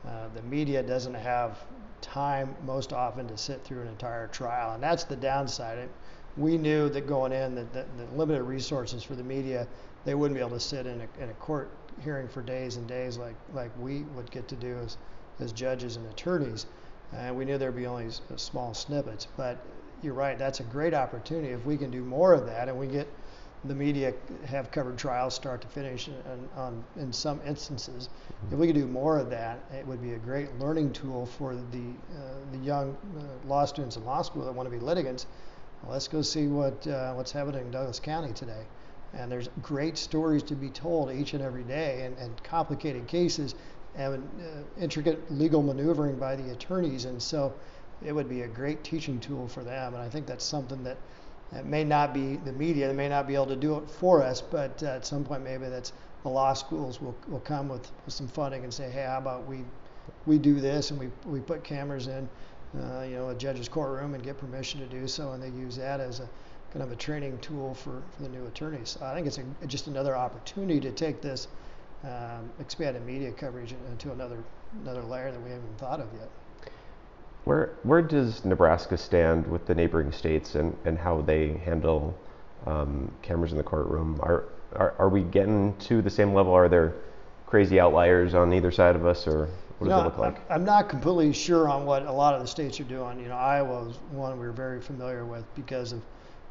uh, 0.06 0.28
the 0.34 0.42
media 0.42 0.82
doesn't 0.82 1.14
have 1.14 1.58
time 2.00 2.54
most 2.64 2.92
often 2.92 3.26
to 3.28 3.36
sit 3.36 3.62
through 3.64 3.82
an 3.82 3.88
entire 3.88 4.28
trial, 4.28 4.72
and 4.72 4.82
that's 4.82 5.04
the 5.04 5.16
downside. 5.16 5.78
It, 5.78 5.90
we 6.38 6.56
knew 6.56 6.88
that 6.88 7.06
going 7.06 7.32
in 7.32 7.54
that 7.54 7.72
the, 7.72 7.84
limited 8.16 8.44
resources 8.44 9.02
for 9.02 9.14
the 9.14 9.22
media, 9.22 9.66
they 10.04 10.14
wouldn't 10.14 10.36
be 10.36 10.40
able 10.40 10.56
to 10.56 10.60
sit 10.60 10.86
in 10.86 11.00
a, 11.00 11.22
in 11.22 11.30
a 11.30 11.34
court 11.34 11.70
hearing 12.02 12.28
for 12.28 12.42
days 12.42 12.76
and 12.76 12.86
days 12.86 13.18
like 13.18 13.34
like 13.54 13.70
we 13.78 14.02
would 14.14 14.30
get 14.30 14.46
to 14.48 14.54
do 14.56 14.76
as 14.84 14.96
as 15.40 15.52
judges 15.52 15.96
and 15.96 16.06
attorneys. 16.06 16.66
And 17.12 17.36
we 17.36 17.44
knew 17.44 17.58
there'd 17.58 17.74
be 17.74 17.86
only 17.86 18.08
small 18.36 18.74
snippets, 18.74 19.26
but 19.36 19.58
you're 20.02 20.14
right. 20.14 20.38
That's 20.38 20.60
a 20.60 20.64
great 20.64 20.94
opportunity 20.94 21.48
if 21.48 21.64
we 21.64 21.76
can 21.76 21.90
do 21.90 22.04
more 22.04 22.34
of 22.34 22.46
that, 22.46 22.68
and 22.68 22.78
we 22.78 22.86
get 22.86 23.08
the 23.64 23.74
media 23.74 24.14
have 24.46 24.70
covered 24.70 24.96
trials 24.96 25.34
start 25.34 25.60
to 25.60 25.68
finish 25.68 26.06
and 26.06 26.48
on 26.56 26.84
in 26.96 27.12
some 27.12 27.40
instances. 27.44 28.08
If 28.52 28.58
we 28.58 28.66
could 28.68 28.76
do 28.76 28.86
more 28.86 29.18
of 29.18 29.30
that, 29.30 29.58
it 29.72 29.84
would 29.86 30.00
be 30.00 30.12
a 30.12 30.18
great 30.18 30.56
learning 30.60 30.92
tool 30.92 31.26
for 31.26 31.54
the 31.54 31.90
uh, 32.16 32.52
the 32.52 32.58
young 32.58 32.96
uh, 33.16 33.48
law 33.48 33.64
students 33.64 33.96
in 33.96 34.04
law 34.04 34.22
school 34.22 34.44
that 34.44 34.52
want 34.52 34.70
to 34.70 34.76
be 34.76 34.82
litigants. 34.82 35.26
Let's 35.86 36.08
go 36.08 36.22
see 36.22 36.46
what 36.46 36.86
uh, 36.86 37.14
what's 37.14 37.32
happening 37.32 37.62
in 37.62 37.70
Douglas 37.70 38.00
County 38.00 38.32
today. 38.32 38.64
And 39.14 39.30
there's 39.30 39.48
great 39.62 39.96
stories 39.96 40.42
to 40.44 40.54
be 40.54 40.68
told 40.68 41.10
each 41.10 41.32
and 41.32 41.42
every 41.42 41.62
day, 41.62 42.04
and, 42.04 42.16
and 42.18 42.42
complicated 42.42 43.06
cases, 43.06 43.54
and 43.96 44.22
uh, 44.40 44.80
intricate 44.80 45.32
legal 45.32 45.62
maneuvering 45.62 46.16
by 46.16 46.36
the 46.36 46.52
attorneys. 46.52 47.06
And 47.06 47.22
so, 47.22 47.54
it 48.04 48.12
would 48.12 48.28
be 48.28 48.42
a 48.42 48.48
great 48.48 48.84
teaching 48.84 49.18
tool 49.18 49.48
for 49.48 49.64
them. 49.64 49.94
And 49.94 50.02
I 50.02 50.08
think 50.08 50.26
that's 50.26 50.44
something 50.44 50.82
that 50.84 50.98
it 51.52 51.64
may 51.64 51.84
not 51.84 52.12
be 52.12 52.36
the 52.36 52.52
media, 52.52 52.88
they 52.88 52.94
may 52.94 53.08
not 53.08 53.26
be 53.26 53.34
able 53.34 53.46
to 53.46 53.56
do 53.56 53.78
it 53.78 53.88
for 53.88 54.22
us, 54.22 54.42
but 54.42 54.82
uh, 54.82 54.88
at 54.88 55.06
some 55.06 55.24
point 55.24 55.42
maybe 55.42 55.66
that's 55.68 55.92
the 56.22 56.28
law 56.28 56.52
schools 56.52 57.00
will, 57.00 57.16
will 57.28 57.40
come 57.40 57.68
with, 57.68 57.90
with 58.04 58.12
some 58.12 58.28
funding 58.28 58.64
and 58.64 58.74
say, 58.74 58.90
hey, 58.90 59.04
how 59.04 59.18
about 59.18 59.46
we 59.46 59.64
we 60.26 60.38
do 60.38 60.60
this 60.60 60.90
and 60.90 60.98
we, 60.98 61.10
we 61.26 61.40
put 61.40 61.64
cameras 61.64 62.06
in, 62.06 62.28
uh, 62.76 63.02
you 63.02 63.16
know, 63.16 63.30
a 63.30 63.34
judge's 63.34 63.68
courtroom 63.68 64.14
and 64.14 64.22
get 64.22 64.38
permission 64.38 64.80
to 64.80 64.86
do 64.86 65.08
so, 65.08 65.32
and 65.32 65.42
they 65.42 65.48
use 65.48 65.76
that 65.76 66.00
as 66.00 66.20
a 66.20 66.28
kind 66.72 66.82
of 66.82 66.92
a 66.92 66.96
training 66.96 67.38
tool 67.38 67.74
for, 67.74 68.02
for 68.14 68.22
the 68.22 68.28
new 68.28 68.44
attorneys. 68.46 68.90
So 68.90 69.06
I 69.06 69.14
think 69.14 69.26
it's 69.26 69.38
a, 69.38 69.66
just 69.66 69.86
another 69.86 70.16
opportunity 70.16 70.80
to 70.80 70.90
take 70.90 71.22
this 71.22 71.48
um, 72.04 72.50
expanded 72.60 73.04
media 73.06 73.32
coverage 73.32 73.74
into 73.90 74.12
another 74.12 74.38
another 74.82 75.02
layer 75.02 75.32
that 75.32 75.42
we 75.42 75.50
haven't 75.50 75.78
thought 75.78 75.98
of 75.98 76.06
yet. 76.14 76.28
Where 77.44 77.74
where 77.84 78.02
does 78.02 78.44
Nebraska 78.44 78.96
stand 78.98 79.46
with 79.46 79.66
the 79.66 79.74
neighboring 79.74 80.12
states 80.12 80.54
and, 80.54 80.76
and 80.84 80.98
how 80.98 81.22
they 81.22 81.54
handle 81.64 82.14
um, 82.66 83.10
cameras 83.22 83.52
in 83.52 83.56
the 83.56 83.64
courtroom? 83.64 84.20
Are, 84.22 84.44
are 84.74 84.94
are 84.98 85.08
we 85.08 85.22
getting 85.22 85.74
to 85.78 86.02
the 86.02 86.10
same 86.10 86.34
level? 86.34 86.52
Are 86.52 86.68
there 86.68 86.94
crazy 87.46 87.80
outliers 87.80 88.34
on 88.34 88.52
either 88.52 88.70
side 88.70 88.94
of 88.94 89.06
us, 89.06 89.26
or 89.26 89.48
what 89.78 89.88
does 89.88 89.96
no, 89.96 90.00
it 90.00 90.04
look 90.04 90.18
like? 90.18 90.50
I'm 90.50 90.64
not 90.64 90.88
completely 90.88 91.32
sure 91.32 91.68
on 91.68 91.84
what 91.86 92.04
a 92.04 92.12
lot 92.12 92.34
of 92.34 92.40
the 92.40 92.46
states 92.46 92.80
are 92.80 92.84
doing. 92.84 93.20
You 93.20 93.28
know, 93.28 93.36
Iowa 93.36 93.84
was 93.84 93.96
one 94.10 94.38
we 94.38 94.46
were 94.46 94.52
very 94.52 94.80
familiar 94.80 95.24
with 95.24 95.44
because 95.54 95.92
of 95.92 96.02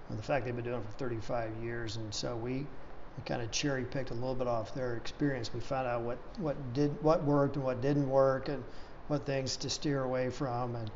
the 0.09 0.21
fact 0.21 0.45
they've 0.45 0.55
been 0.55 0.63
doing 0.63 0.79
it 0.79 0.85
for 0.85 0.97
35 0.97 1.51
years, 1.61 1.97
and 1.97 2.13
so 2.13 2.35
we, 2.37 2.51
we 2.53 3.23
kind 3.25 3.41
of 3.41 3.51
cherry 3.51 3.83
picked 3.83 4.11
a 4.11 4.13
little 4.13 4.35
bit 4.35 4.47
off 4.47 4.73
their 4.73 4.95
experience. 4.95 5.53
We 5.53 5.59
found 5.59 5.87
out 5.87 6.01
what 6.01 6.17
what 6.37 6.55
did 6.73 6.91
what 7.03 7.23
worked 7.23 7.57
and 7.57 7.65
what 7.65 7.81
didn't 7.81 8.09
work, 8.09 8.47
and 8.47 8.63
what 9.07 9.25
things 9.25 9.57
to 9.57 9.69
steer 9.69 10.03
away 10.03 10.29
from, 10.29 10.75
and 10.75 10.89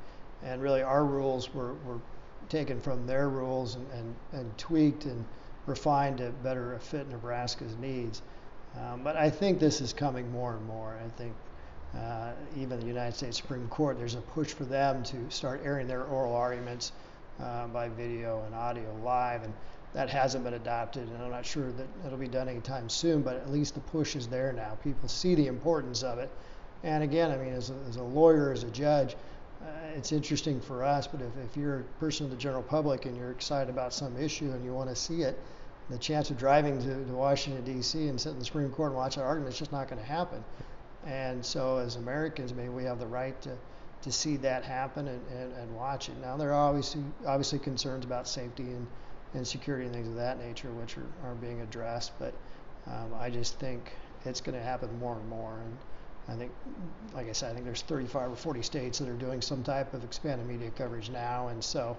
and 0.44 0.62
really 0.62 0.82
our 0.82 1.06
rules 1.06 1.54
were, 1.54 1.74
were 1.86 2.00
taken 2.50 2.80
from 2.82 3.06
their 3.06 3.30
rules 3.30 3.76
and, 3.76 3.88
and, 3.94 4.16
and 4.34 4.58
tweaked 4.58 5.06
and 5.06 5.24
refined 5.66 6.18
to 6.18 6.30
better 6.44 6.78
fit 6.80 7.08
Nebraska's 7.10 7.76
needs. 7.78 8.22
Um, 8.80 9.04
but 9.04 9.16
I 9.16 9.30
think 9.30 9.60
this 9.60 9.82
is 9.82 9.94
coming 9.94 10.32
more 10.32 10.54
and 10.56 10.66
more. 10.66 10.98
I 11.04 11.10
think 11.18 11.34
uh, 11.98 12.32
even 12.56 12.80
the 12.80 12.86
United 12.86 13.16
States 13.16 13.38
Supreme 13.38 13.68
Court, 13.68 13.98
there's 13.98 14.16
a 14.16 14.22
push 14.22 14.54
for 14.54 14.64
them 14.64 15.04
to 15.04 15.30
start 15.30 15.62
airing 15.64 15.88
their 15.88 16.04
oral 16.04 16.34
arguments 16.34 16.92
uh, 17.42 17.68
by 17.68 17.90
video 17.90 18.44
and 18.46 18.56
audio 18.56 18.96
live, 19.04 19.44
and 19.44 19.54
that 19.94 20.10
hasn't 20.10 20.44
been 20.44 20.54
adopted, 20.54 21.08
and 21.10 21.22
I'm 21.22 21.32
not 21.32 21.46
sure 21.46 21.72
that 21.72 21.88
it'll 22.06 22.18
be 22.18 22.28
done 22.28 22.48
anytime 22.48 22.88
soon. 22.88 23.22
But 23.22 23.36
at 23.36 23.52
least 23.52 23.74
the 23.74 23.82
push 23.82 24.16
is 24.16 24.28
there 24.28 24.54
now. 24.54 24.78
People 24.84 25.10
see 25.10 25.36
the 25.36 25.48
importance 25.48 26.02
of 26.02 26.20
it, 26.20 26.30
and 26.84 27.04
again, 27.04 27.32
I 27.32 27.38
mean, 27.38 27.54
as 27.54 27.72
a, 27.72 27.76
as 27.90 27.98
a 27.98 28.04
lawyer, 28.04 28.52
as 28.52 28.64
a 28.64 28.70
judge, 28.70 29.16
uh, 29.62 29.66
it's 29.96 30.12
interesting 30.12 30.62
for 30.62 30.84
us. 30.84 31.08
But 31.08 31.22
if, 31.22 31.32
if 31.46 31.58
you're 31.58 31.80
a 31.80 31.84
person 32.00 32.26
of 32.26 32.32
the 32.32 32.38
general 32.38 32.64
public 32.64 33.06
and 33.06 33.18
you're 33.18 33.32
excited 33.32 33.70
about 33.70 33.94
some 33.94 34.18
issue 34.18 34.52
and 34.52 34.64
you 34.64 34.74
want 34.74 34.90
to 34.90 34.96
see 34.96 35.24
it, 35.24 35.38
the 35.90 35.98
chance 35.98 36.30
of 36.30 36.38
driving 36.38 36.80
to, 36.80 37.06
to 37.06 37.14
Washington 37.14 37.64
D.C. 37.66 38.08
and 38.08 38.20
sit 38.20 38.32
in 38.32 38.40
the 38.40 38.46
Supreme 38.46 38.70
Court 38.70 38.92
and 38.92 38.98
watch 38.98 39.18
an 39.18 39.24
argument 39.24 39.54
is 39.54 39.60
just 39.60 39.72
not 39.74 39.90
going 39.90 40.00
to 40.00 40.08
happen. 40.08 40.44
And 41.06 41.44
so, 41.44 41.78
as 41.78 41.96
Americans, 41.96 42.54
maybe 42.54 42.70
we 42.70 42.84
have 42.84 43.00
the 43.00 43.08
right 43.08 43.40
to, 43.42 43.58
to 44.04 44.12
see 44.12 44.38
that 44.38 44.64
happen 44.64 45.08
and, 45.08 45.22
and, 45.32 45.54
and 45.54 45.76
watch 45.76 46.10
it. 46.10 46.18
Now, 46.22 46.38
there 46.38 46.54
are 46.54 46.68
obviously 46.70 47.04
obviously 47.26 47.60
concerns 47.60 48.06
about 48.06 48.28
safety 48.28 48.64
and, 48.64 48.88
and 49.34 49.48
security 49.48 49.86
and 49.86 49.94
things 49.94 50.08
of 50.08 50.16
that 50.16 50.40
nature, 50.40 50.72
which 50.72 50.98
are, 50.98 51.08
are 51.24 51.36
being 51.36 51.62
addressed. 51.62 52.12
But 52.20 52.34
um, 52.88 53.14
I 53.20 53.30
just 53.30 53.60
think 53.60 53.94
it's 54.26 54.42
going 54.42 54.58
to 54.58 54.64
happen 54.64 54.90
more 55.00 55.16
and 55.16 55.28
more. 55.30 55.60
And 55.64 55.78
I 56.30 56.36
think, 56.36 56.52
like 57.16 57.28
I 57.30 57.32
said, 57.32 57.52
I 57.52 57.54
think 57.54 57.66
there's 57.66 57.82
35 57.82 58.32
or 58.32 58.36
40 58.36 58.62
states 58.62 59.00
that 59.00 59.10
are 59.10 59.14
doing 59.14 59.42
some 59.42 59.64
type 59.64 59.94
of 59.94 60.04
expanded 60.04 60.48
media 60.48 60.70
coverage 60.72 61.10
now, 61.10 61.48
and 61.48 61.64
so 61.64 61.98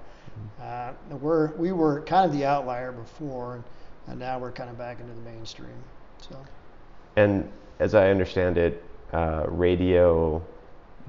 uh, 0.60 0.92
we're 1.10 1.48
we 1.56 1.72
were 1.72 2.02
kind 2.02 2.30
of 2.30 2.36
the 2.36 2.44
outlier 2.44 2.92
before, 2.92 3.56
and, 3.56 3.64
and 4.06 4.18
now 4.18 4.38
we're 4.38 4.52
kind 4.52 4.70
of 4.70 4.78
back 4.78 5.00
into 5.00 5.12
the 5.12 5.20
mainstream. 5.22 5.82
So. 6.20 6.36
And 7.16 7.50
as 7.78 7.94
I 7.94 8.10
understand 8.10 8.58
it, 8.58 8.82
uh, 9.12 9.44
radio, 9.48 10.42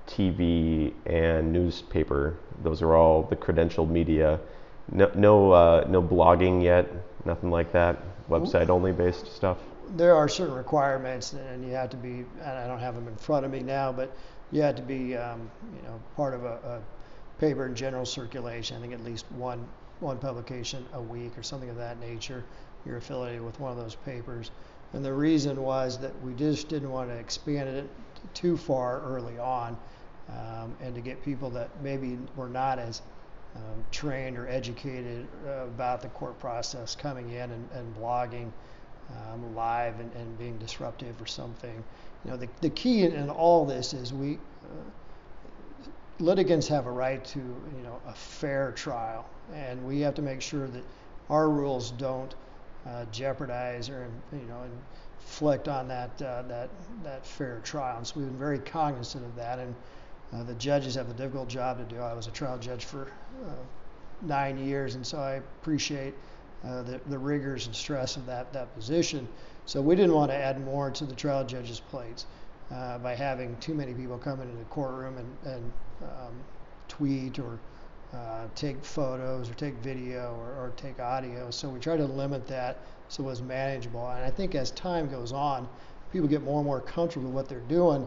TV, 0.07 0.93
and 1.05 1.51
newspaper. 1.51 2.37
Those 2.61 2.81
are 2.81 2.95
all 2.95 3.23
the 3.23 3.35
credentialed 3.35 3.89
media. 3.89 4.39
No, 4.91 5.11
no, 5.15 5.51
uh, 5.51 5.85
no 5.89 6.01
blogging 6.01 6.63
yet. 6.63 6.89
Nothing 7.25 7.51
like 7.51 7.71
that. 7.71 7.97
Website 8.29 8.69
only 8.69 8.91
based 8.91 9.33
stuff. 9.33 9.57
There 9.95 10.15
are 10.15 10.27
certain 10.27 10.55
requirements, 10.55 11.33
and 11.33 11.65
you 11.65 11.73
have 11.73 11.89
to 11.91 11.97
be. 11.97 12.25
And 12.41 12.51
I 12.57 12.67
don't 12.67 12.79
have 12.79 12.95
them 12.95 13.07
in 13.07 13.15
front 13.15 13.45
of 13.45 13.51
me 13.51 13.59
now, 13.59 13.91
but 13.91 14.15
you 14.51 14.61
have 14.61 14.75
to 14.75 14.81
be, 14.81 15.15
um, 15.15 15.49
you 15.75 15.81
know, 15.83 15.99
part 16.15 16.33
of 16.33 16.43
a, 16.43 16.53
a 16.65 16.81
paper 17.39 17.65
in 17.65 17.75
general 17.75 18.05
circulation. 18.05 18.77
I 18.77 18.81
think 18.81 18.93
at 18.93 19.03
least 19.03 19.25
one 19.31 19.65
one 19.99 20.17
publication 20.17 20.85
a 20.93 21.01
week 21.01 21.37
or 21.37 21.43
something 21.43 21.69
of 21.69 21.77
that 21.77 21.99
nature. 21.99 22.43
You're 22.85 22.97
affiliated 22.97 23.41
with 23.41 23.59
one 23.59 23.71
of 23.71 23.77
those 23.77 23.95
papers. 23.95 24.51
And 24.93 25.03
the 25.03 25.13
reason 25.13 25.61
was 25.61 25.97
that 25.99 26.11
we 26.23 26.33
just 26.33 26.69
didn't 26.69 26.91
want 26.91 27.09
to 27.09 27.15
expand 27.15 27.67
it 27.69 27.89
too 28.33 28.57
far 28.57 29.01
early 29.01 29.37
on 29.39 29.77
um, 30.29 30.75
and 30.81 30.95
to 30.95 31.01
get 31.01 31.23
people 31.23 31.49
that 31.51 31.69
maybe 31.81 32.17
were 32.35 32.49
not 32.49 32.79
as 32.79 33.01
um, 33.55 33.83
trained 33.91 34.37
or 34.37 34.47
educated 34.47 35.27
uh, 35.45 35.65
about 35.65 36.01
the 36.01 36.07
court 36.09 36.39
process 36.39 36.95
coming 36.95 37.31
in 37.31 37.51
and, 37.51 37.69
and 37.73 37.95
blogging 37.95 38.51
um, 39.11 39.55
live 39.55 39.99
and, 39.99 40.11
and, 40.13 40.37
being 40.39 40.57
disruptive 40.57 41.21
or 41.21 41.25
something. 41.25 41.83
You 42.23 42.31
know, 42.31 42.37
the, 42.37 42.47
the 42.61 42.69
key 42.69 43.03
in, 43.03 43.11
in 43.11 43.29
all 43.29 43.65
this 43.65 43.93
is 43.93 44.13
we 44.13 44.35
uh, 44.35 45.89
litigants 46.19 46.67
have 46.67 46.87
a 46.87 46.91
right 46.91 47.23
to 47.25 47.39
you 47.39 47.83
know 47.83 47.99
a 48.07 48.13
fair 48.13 48.71
trial, 48.71 49.25
and 49.53 49.85
we 49.85 49.99
have 49.99 50.15
to 50.15 50.21
make 50.21 50.41
sure 50.41 50.67
that 50.67 50.83
our 51.29 51.49
rules 51.49 51.91
don't 51.91 52.33
uh, 52.87 53.05
jeopardize 53.11 53.89
or 53.89 54.07
you 54.31 54.47
know 54.47 54.63
inflict 55.19 55.67
on 55.67 55.87
that 55.87 56.21
uh, 56.21 56.41
that 56.43 56.69
that 57.03 57.25
fair 57.25 57.59
trial. 57.63 57.97
And 57.97 58.07
so 58.07 58.19
we've 58.19 58.27
been 58.27 58.37
very 58.37 58.59
cognizant 58.59 59.25
of 59.25 59.35
that, 59.35 59.59
and 59.59 59.75
uh, 60.33 60.43
the 60.43 60.55
judges 60.55 60.95
have 60.95 61.09
a 61.09 61.13
difficult 61.13 61.49
job 61.49 61.77
to 61.77 61.95
do. 61.95 62.01
I 62.01 62.13
was 62.13 62.27
a 62.27 62.31
trial 62.31 62.57
judge 62.57 62.85
for 62.85 63.03
uh, 63.45 63.51
nine 64.21 64.57
years, 64.57 64.95
and 64.95 65.05
so 65.05 65.19
I 65.19 65.33
appreciate 65.33 66.13
uh, 66.65 66.81
the, 66.83 66.99
the 67.09 67.17
rigors 67.17 67.65
and 67.65 67.75
stress 67.75 68.17
of 68.17 68.25
that 68.25 68.51
that 68.53 68.73
position. 68.75 69.27
So 69.65 69.81
we 69.81 69.95
didn't 69.95 70.13
want 70.13 70.29
to 70.31 70.35
add 70.35 70.63
more 70.65 70.91
to 70.91 71.05
the 71.05 71.15
trial 71.15 71.45
judges' 71.45 71.79
plates 71.79 72.25
uh, 72.71 72.97
by 72.97 73.15
having 73.15 73.55
too 73.57 73.73
many 73.73 73.93
people 73.93 74.17
come 74.17 74.41
into 74.41 74.55
the 74.57 74.65
courtroom 74.65 75.17
and, 75.17 75.53
and 75.53 75.71
um, 76.03 76.33
tweet 76.87 77.39
or 77.39 77.57
uh, 78.13 78.45
take 78.55 78.83
photos 78.83 79.49
or 79.49 79.53
take 79.55 79.73
video 79.75 80.35
or, 80.39 80.65
or, 80.65 80.73
take 80.77 80.99
audio. 80.99 81.49
So 81.49 81.67
we 81.67 81.79
try 81.79 81.97
to 81.97 82.05
limit 82.05 82.45
that 82.47 82.77
so 83.07 83.23
it 83.23 83.25
was 83.25 83.41
manageable. 83.41 84.07
And 84.07 84.23
I 84.23 84.29
think 84.29 84.53
as 84.53 84.71
time 84.71 85.09
goes 85.09 85.31
on, 85.31 85.67
people 86.11 86.27
get 86.27 86.43
more 86.43 86.57
and 86.57 86.65
more 86.65 86.79
comfortable 86.79 87.27
with 87.27 87.35
what 87.35 87.49
they're 87.49 87.59
doing. 87.61 88.05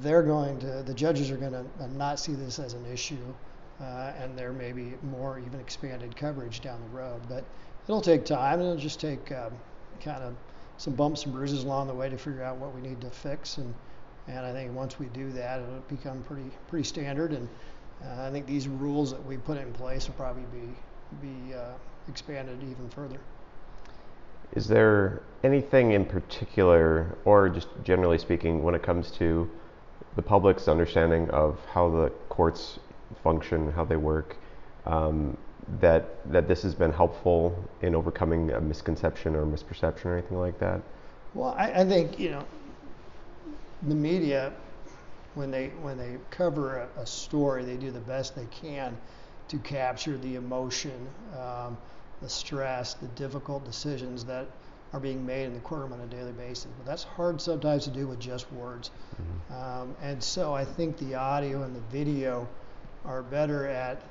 They're 0.00 0.22
going 0.22 0.58
to, 0.60 0.82
the 0.82 0.94
judges 0.94 1.30
are 1.30 1.36
going 1.36 1.52
to 1.52 1.88
not 1.88 2.18
see 2.18 2.32
this 2.32 2.58
as 2.58 2.72
an 2.72 2.86
issue, 2.86 3.34
uh, 3.78 4.12
and 4.18 4.38
there 4.38 4.52
may 4.52 4.72
be 4.72 4.94
more 5.02 5.38
even 5.38 5.60
expanded 5.60 6.16
coverage 6.16 6.62
down 6.62 6.80
the 6.80 6.96
road. 6.96 7.20
But 7.28 7.44
it'll 7.84 8.00
take 8.00 8.24
time, 8.24 8.60
and 8.60 8.62
it'll 8.62 8.76
just 8.80 9.00
take 9.00 9.30
um, 9.32 9.52
kind 10.00 10.22
of 10.22 10.34
some 10.78 10.94
bumps 10.94 11.24
and 11.24 11.34
bruises 11.34 11.64
along 11.64 11.88
the 11.88 11.94
way 11.94 12.08
to 12.08 12.16
figure 12.16 12.42
out 12.42 12.56
what 12.56 12.74
we 12.74 12.80
need 12.80 13.02
to 13.02 13.10
fix. 13.10 13.58
And, 13.58 13.74
and 14.28 14.46
I 14.46 14.52
think 14.52 14.72
once 14.72 14.98
we 14.98 15.06
do 15.06 15.30
that, 15.32 15.60
it'll 15.60 15.80
become 15.88 16.22
pretty 16.22 16.50
pretty 16.68 16.84
standard. 16.84 17.32
And 17.32 17.46
uh, 17.46 17.50
I 18.18 18.30
think 18.30 18.46
these 18.46 18.68
rules 18.68 19.10
that 19.12 19.24
we 19.24 19.36
put 19.36 19.58
in 19.58 19.72
place 19.72 20.06
will 20.06 20.14
probably 20.14 20.44
be 20.52 20.68
be 21.20 21.54
uh, 21.54 21.72
expanded 22.08 22.58
even 22.62 22.88
further. 22.90 23.18
Is 24.54 24.66
there 24.66 25.22
anything 25.44 25.92
in 25.92 26.04
particular, 26.04 27.16
or 27.24 27.48
just 27.48 27.68
generally 27.84 28.18
speaking, 28.18 28.62
when 28.62 28.74
it 28.74 28.82
comes 28.82 29.10
to 29.12 29.50
the 30.16 30.22
public's 30.22 30.68
understanding 30.68 31.28
of 31.30 31.58
how 31.72 31.88
the 31.90 32.10
courts 32.28 32.78
function, 33.22 33.72
how 33.72 33.84
they 33.84 33.96
work, 33.96 34.36
um, 34.86 35.36
that 35.80 36.30
that 36.32 36.48
this 36.48 36.62
has 36.62 36.74
been 36.74 36.92
helpful 36.92 37.56
in 37.82 37.94
overcoming 37.94 38.50
a 38.50 38.60
misconception 38.60 39.34
or 39.36 39.44
misperception 39.44 40.06
or 40.06 40.18
anything 40.18 40.38
like 40.38 40.58
that? 40.58 40.80
Well, 41.34 41.54
I, 41.56 41.80
I 41.80 41.84
think 41.84 42.18
you 42.18 42.30
know 42.30 42.44
the 43.82 43.94
media 43.94 44.52
when 45.34 45.50
they 45.50 45.68
when 45.80 45.96
they 45.96 46.16
cover 46.30 46.88
a, 46.96 47.00
a, 47.00 47.06
story, 47.06 47.64
they 47.64 47.76
do 47.76 47.90
the 47.90 48.00
best 48.00 48.36
they 48.36 48.46
can 48.50 48.96
to 49.48 49.58
capture 49.58 50.16
the 50.18 50.36
emotion, 50.36 51.08
um, 51.38 51.76
the 52.20 52.28
stress, 52.28 52.94
the 52.94 53.08
difficult 53.08 53.64
decisions 53.64 54.24
that 54.24 54.46
are 54.92 55.00
being 55.00 55.24
made 55.24 55.44
in 55.44 55.54
the 55.54 55.60
courtroom 55.60 55.92
on 55.92 56.00
a 56.00 56.06
daily 56.06 56.32
basis. 56.32 56.66
But 56.76 56.86
that's 56.86 57.04
hard 57.04 57.40
sometimes 57.40 57.84
to 57.84 57.90
do 57.90 58.06
with 58.06 58.20
just 58.20 58.50
words. 58.52 58.90
Mm-hmm. 59.14 59.54
Um, 59.54 59.96
and 60.02 60.22
so 60.22 60.52
I 60.52 60.64
think 60.64 60.98
the 60.98 61.14
audio 61.14 61.62
and 61.62 61.74
the 61.74 61.80
video 61.90 62.46
are 63.04 63.22
better 63.22 63.66
at 63.66 64.02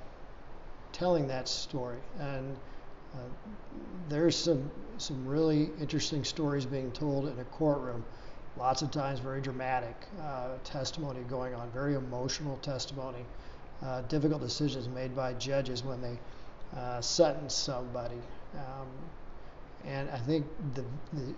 telling 0.91 1.27
that 1.27 1.47
story. 1.47 1.99
And 2.19 2.55
uh, 3.13 3.17
there's 4.09 4.35
some 4.35 4.69
some 4.97 5.27
really 5.27 5.69
interesting 5.79 6.23
stories 6.23 6.65
being 6.65 6.91
told 6.91 7.27
in 7.27 7.39
a 7.39 7.43
courtroom 7.45 8.03
lots 8.57 8.81
of 8.81 8.91
times 8.91 9.19
very 9.19 9.41
dramatic 9.41 9.95
uh, 10.21 10.49
testimony 10.63 11.21
going 11.29 11.55
on, 11.55 11.69
very 11.71 11.95
emotional 11.95 12.57
testimony, 12.57 13.25
uh, 13.83 14.01
difficult 14.03 14.41
decisions 14.41 14.87
made 14.87 15.15
by 15.15 15.33
judges 15.33 15.83
when 15.83 16.01
they 16.01 16.17
uh, 16.77 17.01
sentence 17.01 17.53
somebody. 17.53 18.21
Um, 18.55 18.87
and 19.85 20.09
I 20.09 20.17
think 20.17 20.45
the, 20.75 20.83
the, 21.13 21.33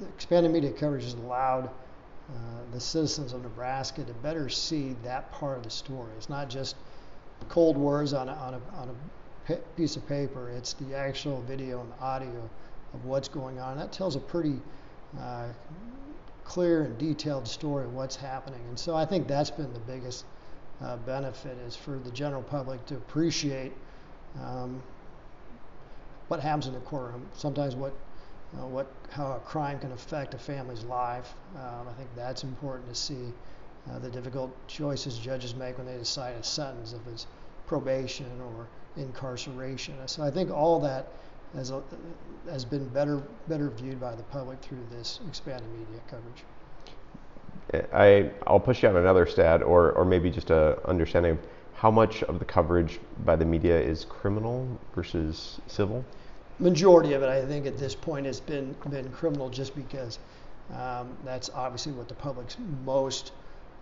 the, 0.00 0.06
expanded 0.06 0.52
media 0.52 0.72
coverage 0.72 1.04
has 1.04 1.14
allowed 1.14 1.66
uh, 1.66 2.32
the 2.72 2.80
citizens 2.80 3.32
of 3.32 3.42
Nebraska 3.42 4.04
to 4.04 4.12
better 4.14 4.48
see 4.48 4.94
that 5.02 5.30
part 5.32 5.58
of 5.58 5.64
the 5.64 5.70
story. 5.70 6.10
It's 6.16 6.28
not 6.28 6.48
just 6.48 6.76
cold 7.48 7.76
words 7.76 8.12
on 8.12 8.28
a, 8.28 8.32
on 8.32 8.54
a, 8.54 8.76
on 8.76 8.88
a 9.48 9.54
piece 9.76 9.96
of 9.96 10.06
paper. 10.06 10.48
It's 10.50 10.74
the 10.74 10.96
actual 10.96 11.42
video 11.42 11.80
and 11.80 11.92
audio 12.00 12.48
of 12.94 13.04
what's 13.04 13.28
going 13.28 13.58
on. 13.58 13.76
That 13.76 13.92
tells 13.92 14.16
a 14.16 14.20
pretty 14.20 14.60
uh, 15.18 15.48
clear 16.44 16.82
and 16.82 16.98
detailed 16.98 17.46
story 17.46 17.84
of 17.84 17.94
what's 17.94 18.16
happening. 18.16 18.60
And 18.68 18.78
so 18.78 18.94
I 18.94 19.04
think 19.04 19.26
that's 19.26 19.50
been 19.50 19.72
the 19.72 19.80
biggest 19.80 20.24
uh, 20.82 20.96
benefit 20.98 21.56
is 21.66 21.76
for 21.76 21.98
the 21.98 22.10
general 22.10 22.42
public 22.42 22.84
to 22.86 22.96
appreciate 22.96 23.72
um, 24.40 24.82
what 26.28 26.40
happens 26.40 26.66
in 26.66 26.74
the 26.74 26.80
courtroom. 26.80 27.26
Sometimes 27.34 27.76
what 27.76 27.92
uh, 28.54 28.66
what 28.66 28.86
how 29.10 29.32
a 29.32 29.40
crime 29.40 29.78
can 29.78 29.92
affect 29.92 30.34
a 30.34 30.38
family's 30.38 30.84
life. 30.84 31.34
Um, 31.56 31.88
I 31.88 31.92
think 31.94 32.10
that's 32.16 32.44
important 32.44 32.88
to 32.88 32.94
see 32.94 33.32
uh, 33.90 33.98
the 33.98 34.10
difficult 34.10 34.50
choices 34.68 35.18
judges 35.18 35.54
make 35.54 35.78
when 35.78 35.86
they 35.86 35.96
decide 35.96 36.34
a 36.36 36.42
sentence, 36.42 36.92
if 36.92 37.12
it's 37.12 37.26
probation 37.66 38.30
or 38.40 38.66
incarceration. 38.96 39.94
So 40.06 40.22
I 40.22 40.30
think 40.30 40.50
all 40.50 40.80
that 40.80 41.06
has, 41.54 41.70
a, 41.70 41.82
has 42.50 42.64
been 42.64 42.88
better 42.88 43.22
better 43.48 43.70
viewed 43.70 44.00
by 44.00 44.14
the 44.14 44.22
public 44.24 44.60
through 44.60 44.84
this 44.90 45.20
expanded 45.28 45.68
media 45.70 46.00
coverage. 46.08 46.44
I, 47.92 48.30
I'll 48.46 48.60
push 48.60 48.82
you 48.82 48.88
on 48.88 48.96
another 48.96 49.26
stat, 49.26 49.62
or, 49.62 49.92
or 49.92 50.04
maybe 50.04 50.30
just 50.30 50.50
a 50.50 50.78
understanding 50.88 51.32
of 51.32 51.38
how 51.74 51.90
much 51.90 52.22
of 52.24 52.38
the 52.38 52.44
coverage 52.44 53.00
by 53.24 53.36
the 53.36 53.44
media 53.44 53.78
is 53.80 54.04
criminal 54.04 54.68
versus 54.94 55.60
civil. 55.66 56.04
Majority 56.58 57.14
of 57.14 57.22
it, 57.22 57.28
I 57.28 57.44
think, 57.44 57.66
at 57.66 57.78
this 57.78 57.94
point 57.94 58.26
has 58.26 58.40
been 58.40 58.74
been 58.90 59.08
criminal, 59.10 59.48
just 59.48 59.74
because 59.74 60.18
um, 60.74 61.16
that's 61.24 61.50
obviously 61.50 61.92
what 61.92 62.08
the 62.08 62.14
public's 62.14 62.56
most 62.84 63.32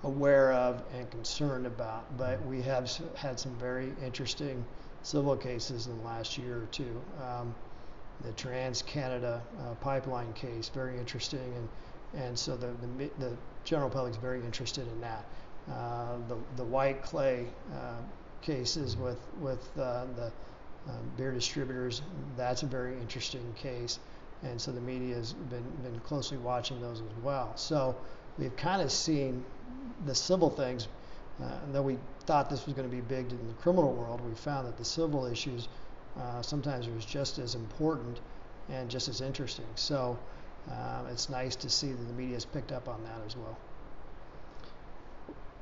aware 0.04 0.52
of 0.52 0.82
and 0.96 1.10
concerned 1.10 1.66
about. 1.66 2.16
But 2.16 2.44
we 2.46 2.62
have 2.62 2.90
had 3.16 3.38
some 3.38 3.54
very 3.56 3.92
interesting 4.04 4.64
civil 5.02 5.36
cases 5.36 5.86
in 5.86 5.96
the 5.98 6.04
last 6.04 6.38
year 6.38 6.58
or 6.58 6.66
two. 6.66 7.00
Um, 7.22 7.54
the 8.22 8.32
Trans 8.32 8.82
Canada 8.82 9.42
uh, 9.60 9.74
pipeline 9.76 10.32
case, 10.34 10.68
very 10.68 10.98
interesting, 10.98 11.54
and 11.56 11.68
and 12.22 12.38
so 12.38 12.56
the 12.56 12.68
the, 12.98 13.10
the 13.18 13.36
general 13.64 13.88
public 13.88 14.12
is 14.12 14.18
very 14.18 14.40
interested 14.40 14.86
in 14.88 15.00
that. 15.00 15.24
Uh, 15.70 16.16
the 16.28 16.36
the 16.56 16.64
White 16.64 17.02
Clay 17.02 17.46
uh, 17.74 17.94
cases 18.42 18.96
with 18.96 19.20
with 19.40 19.66
uh, 19.78 20.06
the 20.16 20.32
um, 20.88 21.10
beer 21.16 21.32
distributors, 21.32 22.02
that's 22.36 22.62
a 22.62 22.66
very 22.66 22.94
interesting 22.98 23.54
case, 23.54 23.98
and 24.42 24.60
so 24.60 24.72
the 24.72 24.80
media 24.80 25.14
has 25.14 25.32
been 25.32 25.64
been 25.82 26.00
closely 26.00 26.38
watching 26.38 26.80
those 26.80 27.00
as 27.00 27.22
well. 27.22 27.52
So 27.56 27.96
we've 28.38 28.56
kind 28.56 28.82
of 28.82 28.90
seen 28.90 29.44
the 30.04 30.14
civil 30.14 30.50
things, 30.50 30.88
uh, 31.42 31.58
though 31.72 31.82
we 31.82 31.98
thought 32.30 32.48
this 32.48 32.64
was 32.64 32.74
going 32.76 32.88
to 32.88 32.94
be 32.94 33.02
big 33.02 33.28
in 33.32 33.48
the 33.48 33.54
criminal 33.54 33.92
world, 33.92 34.20
we 34.20 34.32
found 34.36 34.64
that 34.64 34.76
the 34.76 34.84
civil 34.84 35.26
issues 35.26 35.66
uh, 36.16 36.40
sometimes 36.40 36.88
was 36.88 37.04
just 37.04 37.40
as 37.40 37.56
important 37.56 38.20
and 38.68 38.88
just 38.88 39.08
as 39.08 39.20
interesting. 39.20 39.66
So 39.74 40.16
um, 40.70 41.08
it's 41.10 41.28
nice 41.28 41.56
to 41.56 41.68
see 41.68 41.88
that 41.88 42.04
the 42.04 42.12
media 42.12 42.34
has 42.34 42.44
picked 42.44 42.70
up 42.70 42.86
on 42.86 43.02
that 43.02 43.20
as 43.26 43.36
well. 43.36 43.58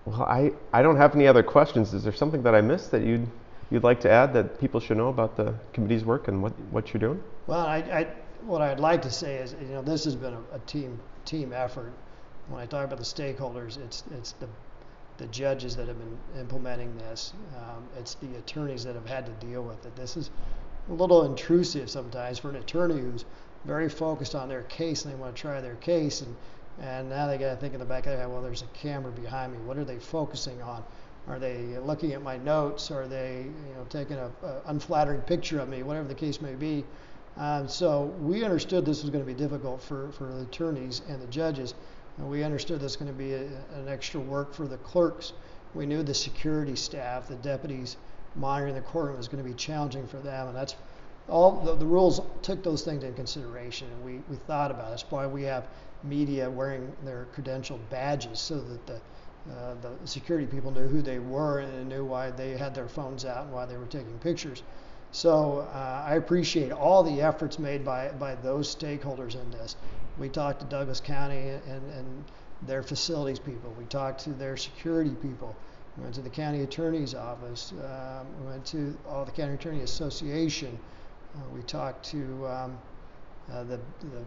Well, 0.05 0.23
I, 0.25 0.53
I 0.71 0.83
don't 0.83 0.97
have 0.97 1.15
any 1.15 1.27
other 1.27 1.43
questions. 1.43 1.95
Is 1.95 2.05
there 2.05 2.13
something 2.13 2.43
that 2.43 2.55
I 2.55 2.61
missed 2.61 2.91
that 2.91 3.01
you'd 3.03 3.27
you'd 3.71 3.85
like 3.85 4.01
to 4.01 4.11
add 4.11 4.35
that 4.35 4.61
people 4.61 4.79
should 4.79 4.99
know 4.99 5.09
about 5.09 5.39
the 5.39 5.55
committee's 5.73 6.05
work 6.05 6.29
and 6.29 6.43
what, 6.43 6.53
what 6.71 6.93
you're 6.93 7.01
doing? 7.01 7.23
Well, 7.47 7.67
I, 7.67 7.79
I, 7.79 8.07
what 8.43 8.61
I'd 8.61 8.81
like 8.81 9.01
to 9.03 9.11
say 9.11 9.37
is, 9.37 9.55
you 9.59 9.69
know, 9.69 9.81
this 9.81 10.05
has 10.05 10.17
been 10.17 10.35
a, 10.35 10.57
a 10.57 10.59
team 10.67 11.01
team 11.25 11.55
effort. 11.55 11.93
When 12.51 12.61
I 12.61 12.67
talk 12.67 12.85
about 12.85 12.99
the 12.99 13.05
stakeholders, 13.05 13.79
it's 13.83 14.05
it's 14.19 14.33
the 14.33 14.49
the 15.19 15.27
judges 15.27 15.77
that 15.77 15.89
have 15.89 15.99
been 15.99 16.41
implementing 16.41 16.97
this. 16.97 17.33
Um, 17.57 17.85
it's 17.99 18.15
the 18.15 18.37
attorneys 18.37 18.85
that 18.85 18.95
have 18.95 19.07
had 19.07 19.27
to 19.27 19.47
deal 19.47 19.63
with 19.63 19.85
it. 19.85 19.95
This 19.97 20.17
is 20.17 20.31
a 20.89 20.93
little 20.93 21.25
intrusive 21.25 21.91
sometimes 21.91 22.39
for 22.39 22.51
an 22.51 22.57
attorney 22.57 22.99
who's 22.99 23.25
very 23.65 23.89
focused 23.89 24.35
on 24.35 24.49
their 24.49 24.63
case 24.63 25.05
and 25.05 25.13
they 25.13 25.19
want 25.19 25.35
to 25.35 25.41
try 25.41 25.61
their 25.61 25.75
case 25.77 26.23
and 26.23 26.35
and 26.81 27.09
now 27.09 27.27
they 27.27 27.39
got 27.39 27.51
to 27.51 27.57
think 27.57 27.75
in 27.75 27.81
the 27.81 27.87
back 27.87 28.07
of 28.07 28.13
their 28.13 28.21
head, 28.21 28.31
well, 28.31 28.41
there's 28.41 28.63
a 28.63 28.67
camera 28.67 29.11
behind 29.11 29.53
me. 29.53 29.59
What 29.59 29.79
are 29.79 29.85
they 29.85 29.99
focusing 29.99 30.63
on? 30.63 30.85
Are 31.27 31.39
they 31.39 31.77
looking 31.79 32.13
at 32.13 32.23
my 32.23 32.37
notes? 32.39 32.91
Are 32.91 33.09
they, 33.09 33.47
you 33.47 33.75
know, 33.75 33.85
taking 33.89 34.17
a, 34.17 34.31
a 34.45 34.63
unflattering 34.67 35.23
picture 35.23 35.59
of 35.59 35.69
me? 35.69 35.83
Whatever 35.83 36.07
the 36.07 36.15
case 36.15 36.41
may 36.41 36.55
be. 36.55 36.85
Um, 37.37 37.69
so 37.69 38.03
we 38.21 38.45
understood 38.45 38.85
this 38.85 39.03
was 39.03 39.11
going 39.11 39.25
to 39.25 39.27
be 39.27 39.37
difficult 39.37 39.83
for, 39.83 40.11
for 40.13 40.27
the 40.27 40.43
attorneys 40.43 41.03
and 41.09 41.21
the 41.21 41.27
judges. 41.27 41.75
And 42.19 42.29
we 42.29 42.43
understood 42.43 42.83
was 42.83 42.97
going 42.97 43.11
to 43.11 43.17
be 43.17 43.35
a, 43.35 43.45
an 43.75 43.89
extra 43.89 44.21
work 44.21 44.55
for 44.55 44.67
the 44.67 44.79
clerks. 44.79 45.33
We 45.75 45.87
knew 45.87 46.03
the 46.03 46.15
security 46.15 46.77
staff, 46.77 47.29
the 47.29 47.37
deputies 47.37 47.97
monitoring 48.35 48.75
the 48.75 48.81
courtroom 48.81 49.17
was 49.17 49.29
going 49.29 49.43
to 49.43 49.49
be 49.49 49.55
challenging 49.57 50.07
for 50.07 50.19
them, 50.19 50.49
and 50.49 50.57
that's 50.57 50.77
all 51.29 51.61
the, 51.65 51.75
the 51.75 51.87
rules 51.87 52.21
took 52.43 52.63
those 52.63 52.83
things 52.83 53.05
in 53.05 53.15
consideration, 53.15 53.89
and 53.91 54.05
we, 54.05 54.21
we 54.31 54.37
thought 54.37 54.71
about 54.71 54.89
it. 54.89 54.91
That's 54.91 55.11
why 55.11 55.27
we 55.27 55.43
have 55.43 55.67
media 56.03 56.49
wearing 56.49 56.93
their 57.05 57.27
credential 57.35 57.79
badges 57.91 58.39
so 58.39 58.61
that 58.61 58.87
the 58.87 59.01
uh, 59.51 59.75
the 59.81 60.07
security 60.07 60.47
people 60.47 60.71
knew 60.71 60.87
who 60.87 61.01
they 61.01 61.19
were 61.19 61.61
and 61.61 61.89
knew 61.89 62.05
why 62.05 62.31
they 62.31 62.57
had 62.57 62.75
their 62.75 62.89
phones 62.89 63.25
out 63.25 63.45
and 63.45 63.53
why 63.53 63.65
they 63.65 63.77
were 63.77 63.87
taking 63.87 64.19
pictures. 64.19 64.63
So 65.11 65.69
uh, 65.73 66.05
I 66.07 66.17
appreciate 66.17 66.71
all 66.71 67.03
the 67.03 67.21
efforts 67.23 67.59
made 67.59 67.85
by, 67.85 68.09
by 68.09 68.35
those 68.37 68.75
stakeholders 68.75 69.41
in 69.41 69.51
this. 69.51 69.77
We 70.19 70.29
talked 70.29 70.61
to 70.61 70.67
Douglas 70.67 71.01
County 71.01 71.49
and, 71.49 71.93
and 71.93 72.25
their 72.63 72.83
facilities 72.83 73.39
people. 73.39 73.75
We 73.79 73.85
talked 73.85 74.21
to 74.25 74.31
their 74.31 74.57
security 74.57 75.15
people. 75.23 75.55
We 75.97 76.05
went 76.05 76.15
to 76.17 76.23
the 76.23 76.31
county 76.31 76.63
attorney's 76.63 77.15
office. 77.15 77.73
Um, 77.73 78.27
we 78.41 78.51
went 78.51 78.67
to 78.67 78.97
all 79.09 79.25
the 79.25 79.33
county 79.33 79.55
attorney 79.55 79.81
association. 79.81 80.79
Uh, 81.35 81.41
we 81.55 81.63
talked 81.63 82.05
to 82.07 82.47
um, 82.47 82.79
uh, 83.53 83.65
the, 83.65 83.81
the 84.01 84.25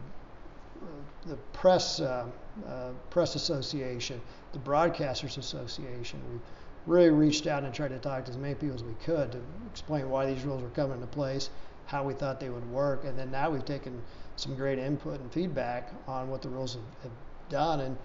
the 1.27 1.35
press 1.53 1.99
uh, 1.99 2.25
uh, 2.67 2.89
press 3.09 3.35
association, 3.35 4.21
the 4.53 4.59
broadcasters 4.59 5.37
association. 5.37 6.19
We 6.31 6.39
really 6.87 7.09
reached 7.09 7.47
out 7.47 7.63
and 7.63 7.73
tried 7.73 7.89
to 7.89 7.99
talk 7.99 8.25
to 8.25 8.31
as 8.31 8.37
many 8.37 8.55
people 8.55 8.75
as 8.75 8.83
we 8.83 8.93
could 9.03 9.31
to 9.31 9.39
explain 9.71 10.09
why 10.09 10.25
these 10.25 10.43
rules 10.43 10.61
were 10.61 10.69
coming 10.69 10.95
into 10.95 11.07
place, 11.07 11.49
how 11.85 12.03
we 12.03 12.13
thought 12.13 12.39
they 12.39 12.49
would 12.49 12.69
work, 12.71 13.03
and 13.03 13.17
then 13.17 13.31
now 13.31 13.49
we've 13.49 13.65
taken 13.65 14.01
some 14.35 14.55
great 14.55 14.79
input 14.79 15.19
and 15.19 15.31
feedback 15.31 15.91
on 16.07 16.29
what 16.29 16.41
the 16.41 16.49
rules 16.49 16.73
have, 16.73 17.03
have 17.03 17.11
done, 17.49 17.81
and 17.81 17.97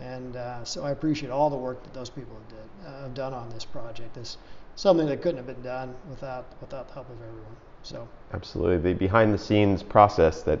and 0.00 0.34
uh, 0.36 0.64
so 0.64 0.84
I 0.84 0.90
appreciate 0.90 1.30
all 1.30 1.48
the 1.48 1.56
work 1.56 1.84
that 1.84 1.94
those 1.94 2.10
people 2.10 2.34
have, 2.34 2.48
did, 2.48 2.88
uh, 2.88 3.02
have 3.02 3.14
done 3.14 3.32
on 3.32 3.48
this 3.50 3.64
project. 3.64 4.16
It's 4.16 4.38
something 4.74 5.06
that 5.06 5.22
couldn't 5.22 5.36
have 5.36 5.46
been 5.46 5.62
done 5.62 5.94
without 6.10 6.46
without 6.60 6.88
the 6.88 6.94
help 6.94 7.08
of 7.10 7.16
everyone. 7.22 7.56
So 7.82 8.08
absolutely, 8.32 8.78
the 8.92 8.98
behind 8.98 9.32
the 9.32 9.38
scenes 9.38 9.82
process 9.82 10.42
that 10.42 10.58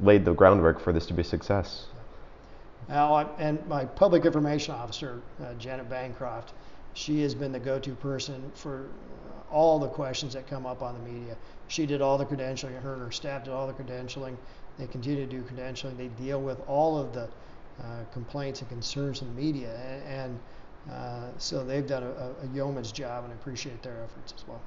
laid 0.00 0.24
the 0.24 0.34
groundwork 0.34 0.80
for 0.80 0.92
this 0.92 1.06
to 1.06 1.14
be 1.14 1.22
a 1.22 1.24
success. 1.24 1.86
I, 2.88 3.26
and 3.38 3.66
my 3.66 3.84
public 3.84 4.24
information 4.24 4.74
officer, 4.74 5.20
uh, 5.42 5.54
Janet 5.54 5.88
Bancroft, 5.88 6.52
she 6.94 7.22
has 7.22 7.34
been 7.34 7.52
the 7.52 7.58
go-to 7.58 7.94
person 7.94 8.50
for 8.54 8.88
all 9.50 9.78
the 9.78 9.88
questions 9.88 10.34
that 10.34 10.46
come 10.46 10.66
up 10.66 10.82
on 10.82 10.94
the 10.94 11.10
media. 11.10 11.36
She 11.68 11.86
did 11.86 12.02
all 12.02 12.18
the 12.18 12.26
credentialing. 12.26 12.80
Her 12.82 12.94
and 12.94 13.02
her 13.02 13.12
staff 13.12 13.44
did 13.44 13.52
all 13.52 13.66
the 13.66 13.72
credentialing. 13.72 14.36
They 14.78 14.86
continue 14.86 15.24
to 15.24 15.30
do 15.30 15.42
credentialing. 15.42 15.96
They 15.96 16.08
deal 16.08 16.40
with 16.40 16.60
all 16.66 16.98
of 16.98 17.12
the 17.12 17.28
uh, 17.82 18.04
complaints 18.12 18.60
and 18.60 18.68
concerns 18.68 19.22
in 19.22 19.28
the 19.28 19.40
media, 19.40 19.74
and, 19.76 20.02
and 20.06 20.40
uh, 20.92 21.38
so 21.38 21.64
they've 21.64 21.86
done 21.86 22.02
a, 22.02 22.06
a, 22.44 22.54
yeoman's 22.54 22.92
job, 22.92 23.24
and 23.24 23.32
I 23.32 23.36
appreciate 23.36 23.82
their 23.82 24.02
efforts 24.02 24.34
as 24.36 24.44
well. 24.46 24.60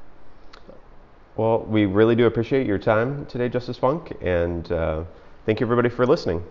Well, 1.38 1.60
we 1.60 1.86
really 1.86 2.16
do 2.16 2.26
appreciate 2.26 2.66
your 2.66 2.80
time 2.80 3.26
today, 3.28 3.48
Justice 3.48 3.78
Funk, 3.78 4.12
and 4.22 4.70
uh, 4.72 5.04
thank 5.46 5.60
you 5.60 5.66
everybody 5.66 5.90
for 5.90 6.06
listening. 6.06 6.44